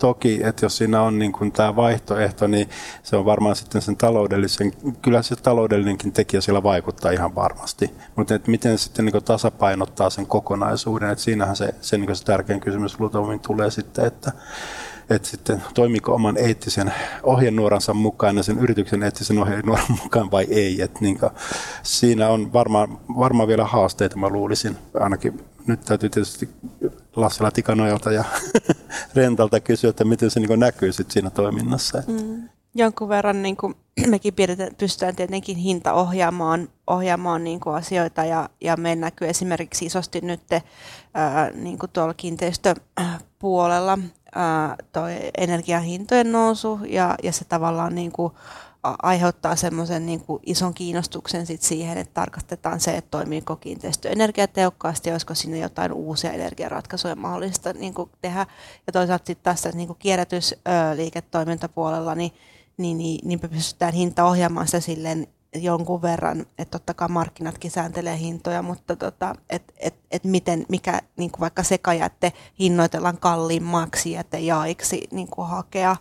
[0.00, 2.68] toki, että jos siinä on niin kuin tämä vaihtoehto, niin
[3.02, 4.72] se on varmaan sitten sen taloudellisen,
[5.02, 7.90] kyllä se taloudellinenkin tekijä siellä vaikuttaa ihan varmasti.
[8.16, 12.16] Mutta että miten sitten niin kuin tasapainottaa sen kokonaisuuden, että siinähän se, se, niin kuin
[12.16, 14.32] se tärkein kysymys luultavasti tulee sitten, että
[15.10, 16.92] että sitten toimiko oman eettisen
[17.22, 20.82] ohjenuoransa mukaan ja sen yrityksen eettisen ohjenuoran mukaan vai ei.
[20.82, 21.30] Et niin kuin,
[21.82, 24.76] siinä on varmaan, varmaan vielä haasteita, mä luulisin.
[24.94, 26.48] Ainakin nyt täytyy tietysti
[27.16, 28.24] Lassila Tikanojalta ja
[29.14, 32.02] Rentalta kysyä, että miten se niin näkyy sit siinä toiminnassa.
[32.06, 32.48] Mm.
[32.74, 33.74] Jonkun verran niin kuin,
[34.06, 39.86] mekin pidetään, pystytään tietenkin hinta ohjaamaan, ohjaamaan niin kuin asioita ja, ja me näkyy esimerkiksi
[39.86, 40.40] isosti nyt
[41.14, 43.98] ää, niin kuin tuolla kiinteistöpuolella
[44.92, 48.32] toi energiahintojen nousu ja, ja se tavallaan niin kuin
[48.82, 55.34] aiheuttaa semmoisen niin ison kiinnostuksen sit siihen, että tarkastetaan se, että toimiiko kiinteistö energiatehokkaasti, olisiko
[55.34, 58.46] sinne jotain uusia energiaratkaisuja mahdollista niin kuin tehdä.
[58.86, 62.32] Ja toisaalta sitten tässä niin kuin kierrätysliiketoimintapuolella, niin,
[62.76, 68.18] niin, niin, niin pystytään hinta ohjaamaan sitä silleen jonkun verran, että totta kai markkinatkin sääntelee
[68.18, 75.08] hintoja, mutta tota, et, et, et miten, mikä niin kuin vaikka sekajätte hinnoitellaan kalliimmaksi jätejaiksi
[75.10, 75.96] niin kuin hakea,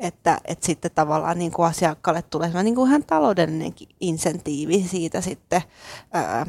[0.00, 5.62] että et sitten tavallaan niin kuin asiakkaalle tulee niin kuin ihan taloudellinen insentiivi siitä sitten
[6.12, 6.46] ää,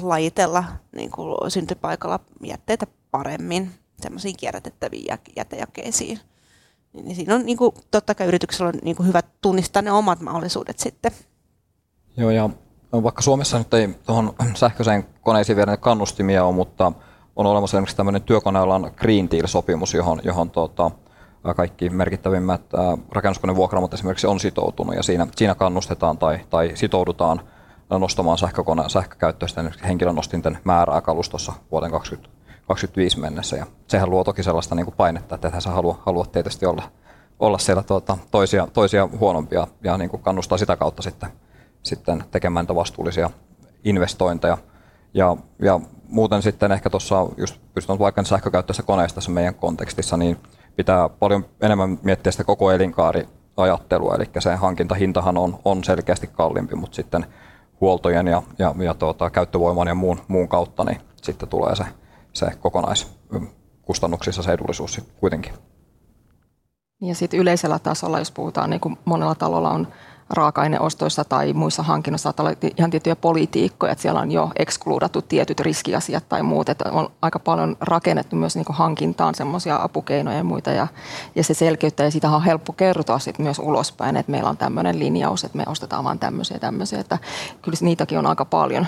[0.00, 0.64] lajitella
[0.96, 6.20] niin kuin syntypaikalla jätteitä paremmin semmoisiin kierrätettäviin jätejakeisiin.
[6.92, 10.20] Niin siinä on niin kuin, totta kai yrityksellä on niin kuin hyvä tunnistaa ne omat
[10.20, 11.12] mahdollisuudet sitten
[12.16, 12.50] Joo, ja
[12.92, 16.92] vaikka Suomessa nyt ei tuohon sähköiseen koneisiin vielä kannustimia ole, mutta
[17.36, 20.90] on olemassa esimerkiksi tämmöinen työkonealan Green Deal-sopimus, johon, johon tuota,
[21.56, 22.62] kaikki merkittävimmät
[23.12, 27.40] rakennuskonevuokraamot esimerkiksi on sitoutunut ja siinä, siinä kannustetaan tai, tai sitoudutaan
[27.90, 33.56] nostamaan sähkökone, sähkökäyttöisten henkilönostinten määrää kalustossa vuoteen 2025 mennessä.
[33.56, 36.82] Ja sehän luo toki sellaista niin kuin painetta, että sä halua, haluat tietysti olla,
[37.38, 41.30] olla siellä tuota, toisia, toisia huonompia ja niin kuin kannustaa sitä kautta sitten,
[41.84, 43.30] sitten tekemään vastuullisia
[43.84, 44.58] investointeja.
[45.14, 50.36] Ja, ja muuten sitten ehkä tuossa, just pystytään vaikka sähkökäyttöisessä koneessa tässä meidän kontekstissa, niin
[50.76, 56.74] pitää paljon enemmän miettiä sitä koko elinkaari ajattelua, eli se hankintahintahan on, on selkeästi kalliimpi,
[56.74, 57.26] mutta sitten
[57.80, 61.84] huoltojen ja, ja, ja tuota, käyttövoiman ja muun, muun kautta, niin sitten tulee se,
[62.32, 65.54] se kokonaiskustannuksissa se edullisuus kuitenkin.
[67.02, 69.88] Ja sitten yleisellä tasolla, jos puhutaan, niin kuin monella talolla on
[70.30, 75.60] raaka-aineostoissa tai muissa hankinnoissa saattaa olla ihan tiettyjä politiikkoja, että siellä on jo ekskluudattu tietyt
[75.60, 80.70] riskiasiat tai muut, että on aika paljon rakennettu myös niin hankintaan semmoisia apukeinoja ja muita
[80.70, 80.86] ja,
[81.34, 84.98] ja se selkeyttää ja sitä on helppo kertoa sit myös ulospäin, että meillä on tämmöinen
[84.98, 87.18] linjaus, että me ostetaan vain tämmöisiä ja tämmöisiä, että
[87.62, 88.86] kyllä niitäkin on aika paljon.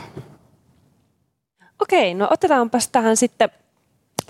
[1.83, 3.51] Okei, no otetaanpas tähän sitten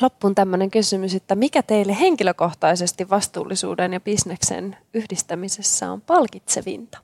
[0.01, 6.99] loppuun tämmöinen kysymys, että mikä teille henkilökohtaisesti vastuullisuuden ja bisneksen yhdistämisessä on palkitsevinta?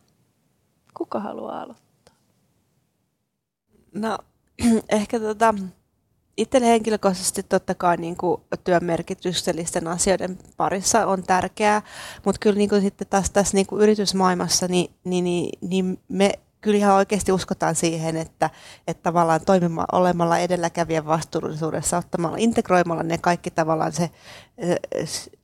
[0.95, 2.15] Kuka haluaa aloittaa?
[3.95, 4.19] No
[4.89, 5.55] ehkä tota,
[6.37, 11.83] itselle henkilökohtaisesti totta kai niin kuin työn merkityksellisten asioiden parissa on tärkeää,
[12.25, 16.33] mutta kyllä niin kuin sitten taas tässä niin kuin yritysmaailmassa niin, niin, niin, niin me
[16.63, 18.51] kyllä ihan oikeasti uskotaan siihen, että,
[18.87, 24.11] että tavallaan toimimalla, olemalla edelläkävijän vastuullisuudessa, ottamalla, integroimalla ne kaikki tavallaan se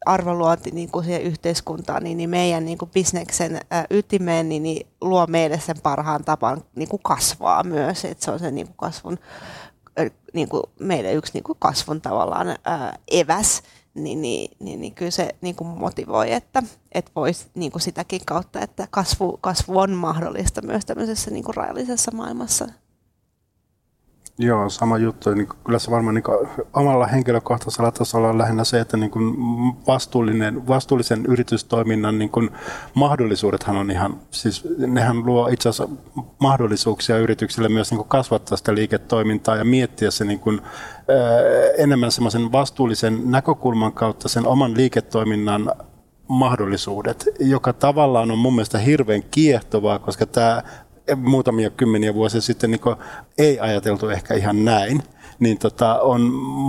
[0.06, 3.60] arvoluonti niin kuin siihen yhteiskuntaan, niin, niin meidän niin kuin bisneksen
[3.90, 8.38] ytimeen niin, niin luo meille sen parhaan tapan niin kuin kasvaa myös, että se on
[8.38, 9.18] se niin kuin kasvun,
[10.34, 13.62] niin kuin meille yksi niin kuin kasvun tavallaan ää, eväs
[13.94, 16.62] niin, niin, niin, niin kyllä se niin kuin motivoi, että,
[16.92, 21.54] että voisi niin kuin sitäkin kautta, että kasvu, kasvu on mahdollista myös tämmöisessä niin kuin
[21.54, 22.68] rajallisessa maailmassa.
[24.40, 25.34] Joo, sama juttu.
[25.34, 26.24] Niin kyllä se varmaan niin
[26.72, 29.10] omalla henkilökohtaisella tasolla on lähinnä se, että niin
[29.86, 32.50] vastuullinen, vastuullisen yritystoiminnan niin kuin
[32.94, 35.96] mahdollisuudethan on ihan, siis nehän luo itse asiassa
[36.38, 40.60] mahdollisuuksia yrityksille myös niin kuin kasvattaa sitä liiketoimintaa ja miettiä se niin kuin,
[41.78, 45.72] enemmän semmoisen vastuullisen näkökulman kautta sen oman liiketoiminnan
[46.28, 50.62] mahdollisuudet, joka tavallaan on mun mielestä hirveän kiehtovaa, koska tämä
[51.16, 52.80] muutamia kymmeniä vuosia sitten niin
[53.38, 55.02] ei ajateltu ehkä ihan näin,
[55.38, 56.20] niin tota, on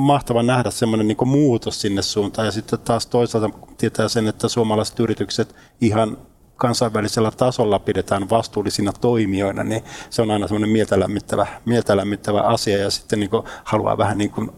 [0.06, 2.46] mahtava nähdä semmoinen niin muutos sinne suuntaan.
[2.46, 6.18] Ja sitten taas toisaalta tietää sen, että suomalaiset yritykset ihan
[6.56, 12.78] kansainvälisellä tasolla pidetään vastuullisina toimijoina, niin se on aina semmoinen mieltä lämmittävä, mieltä lämmittävä asia
[12.78, 13.30] ja sitten niin
[13.64, 14.52] haluaa vähän niin kuin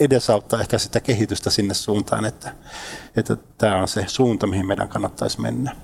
[0.00, 2.54] edesauttaa ehkä sitä kehitystä sinne suuntaan, että,
[3.16, 5.76] että tämä on se suunta, mihin meidän kannattaisi mennä.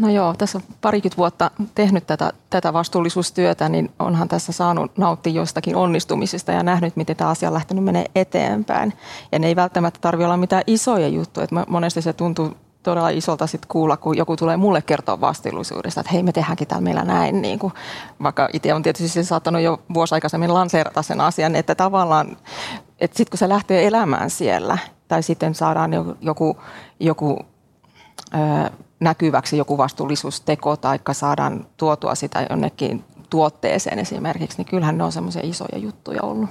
[0.00, 5.32] No joo, tässä on parikymmentä vuotta tehnyt tätä, tätä vastuullisuustyötä, niin onhan tässä saanut nauttia
[5.32, 8.92] jostakin onnistumisista ja nähnyt, miten tämä asia on lähtenyt menee eteenpäin.
[9.32, 11.44] Ja ne ei välttämättä tarvitse olla mitään isoja juttuja.
[11.44, 16.12] Että monesti se tuntuu todella isolta sit kuulla, kun joku tulee mulle kertoa vastuullisuudesta, että
[16.12, 17.42] hei me tehdäänkin täällä meillä näin.
[17.42, 17.72] Niin kuin,
[18.22, 22.36] vaikka itse on tietysti saattanut jo vuosi aikaisemmin lanseerata sen asian, että tavallaan,
[23.00, 24.78] että sitten kun se lähtee elämään siellä,
[25.08, 25.90] tai sitten saadaan
[26.20, 26.56] joku,
[27.00, 27.38] joku
[29.00, 35.42] näkyväksi joku vastuullisuusteko tai saadaan tuotua sitä jonnekin tuotteeseen esimerkiksi, niin kyllähän ne on semmoisia
[35.44, 36.50] isoja juttuja ollut.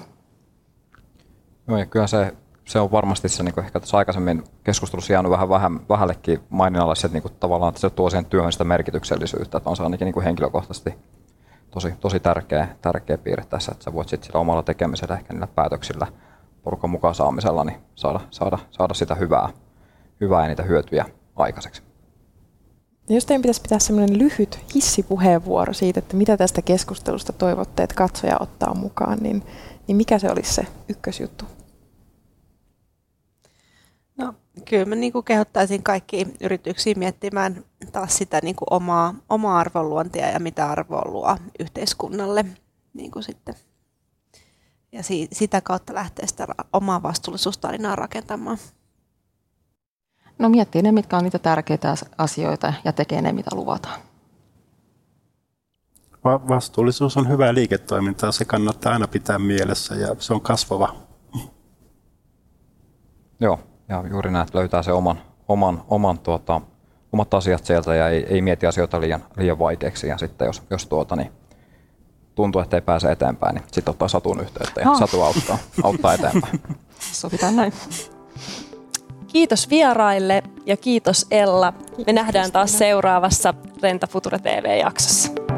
[1.68, 2.34] Joo, ja kyllä se,
[2.66, 6.96] se on varmasti se, niin kuin ehkä tässä aikaisemmin keskustelussa jäänyt vähän, vähän vähällekin maininnalle
[6.96, 9.84] se, että niin kuin tavallaan että se tuo siihen työhön sitä merkityksellisyyttä, että on se
[9.84, 10.94] ainakin niin kuin henkilökohtaisesti
[11.72, 15.48] tosi, tosi tärkeä, tärkeä piirre tässä, että sä voit sitten sillä omalla tekemisellä, ehkä niillä
[15.48, 16.08] päätöksillä,
[16.64, 19.50] porukan mukaan saamisella, niin saada, saada, saada sitä hyvää,
[20.22, 21.89] hyvää ja niitä hyötyjä aikaiseksi.
[23.10, 28.38] Jos teidän pitäisi pitää semmoinen lyhyt hissipuheenvuoro siitä, että mitä tästä keskustelusta toivotte, että katsoja
[28.40, 29.44] ottaa mukaan, niin,
[29.88, 31.46] niin mikä se olisi se ykkösjuttu?
[34.18, 34.34] No,
[34.66, 40.28] kyllä mä niin kuin kehottaisin kaikki yrityksiä miettimään taas sitä niin kuin omaa, omaa arvonluontia
[40.28, 42.46] ja mitä arvoa luo yhteiskunnalle
[42.94, 43.56] niin kuin sitten.
[44.92, 48.58] Ja si, sitä kautta lähteä sitä omaa vastuullisuustarinaa rakentamaan.
[50.40, 54.00] No miettii ne, mitkä on niitä tärkeitä asioita ja tekee ne, mitä luvataan.
[56.24, 60.96] Va- vastuullisuus on hyvää liiketoimintaa, se kannattaa aina pitää mielessä ja se on kasvava.
[63.40, 63.60] Joo,
[63.90, 66.62] ja juuri näin, että löytää se oman, oman, oman tuota,
[67.14, 70.08] omat asiat sieltä ja ei, ei mieti asioita liian, liian vaikeaksi.
[70.08, 71.32] Ja sitten jos, jos tuota, niin
[72.36, 76.62] tuntuu, että ei pääse eteenpäin, niin sitten ottaa Satun yhteyttä ja Satu auttaa, auttaa eteenpäin.
[77.00, 77.74] Sovitaan näin.
[79.32, 81.72] Kiitos vieraille ja kiitos Ella.
[81.72, 85.49] Me Kiitos, nähdään taas seuraavassa Renta Futura TV-jaksossa.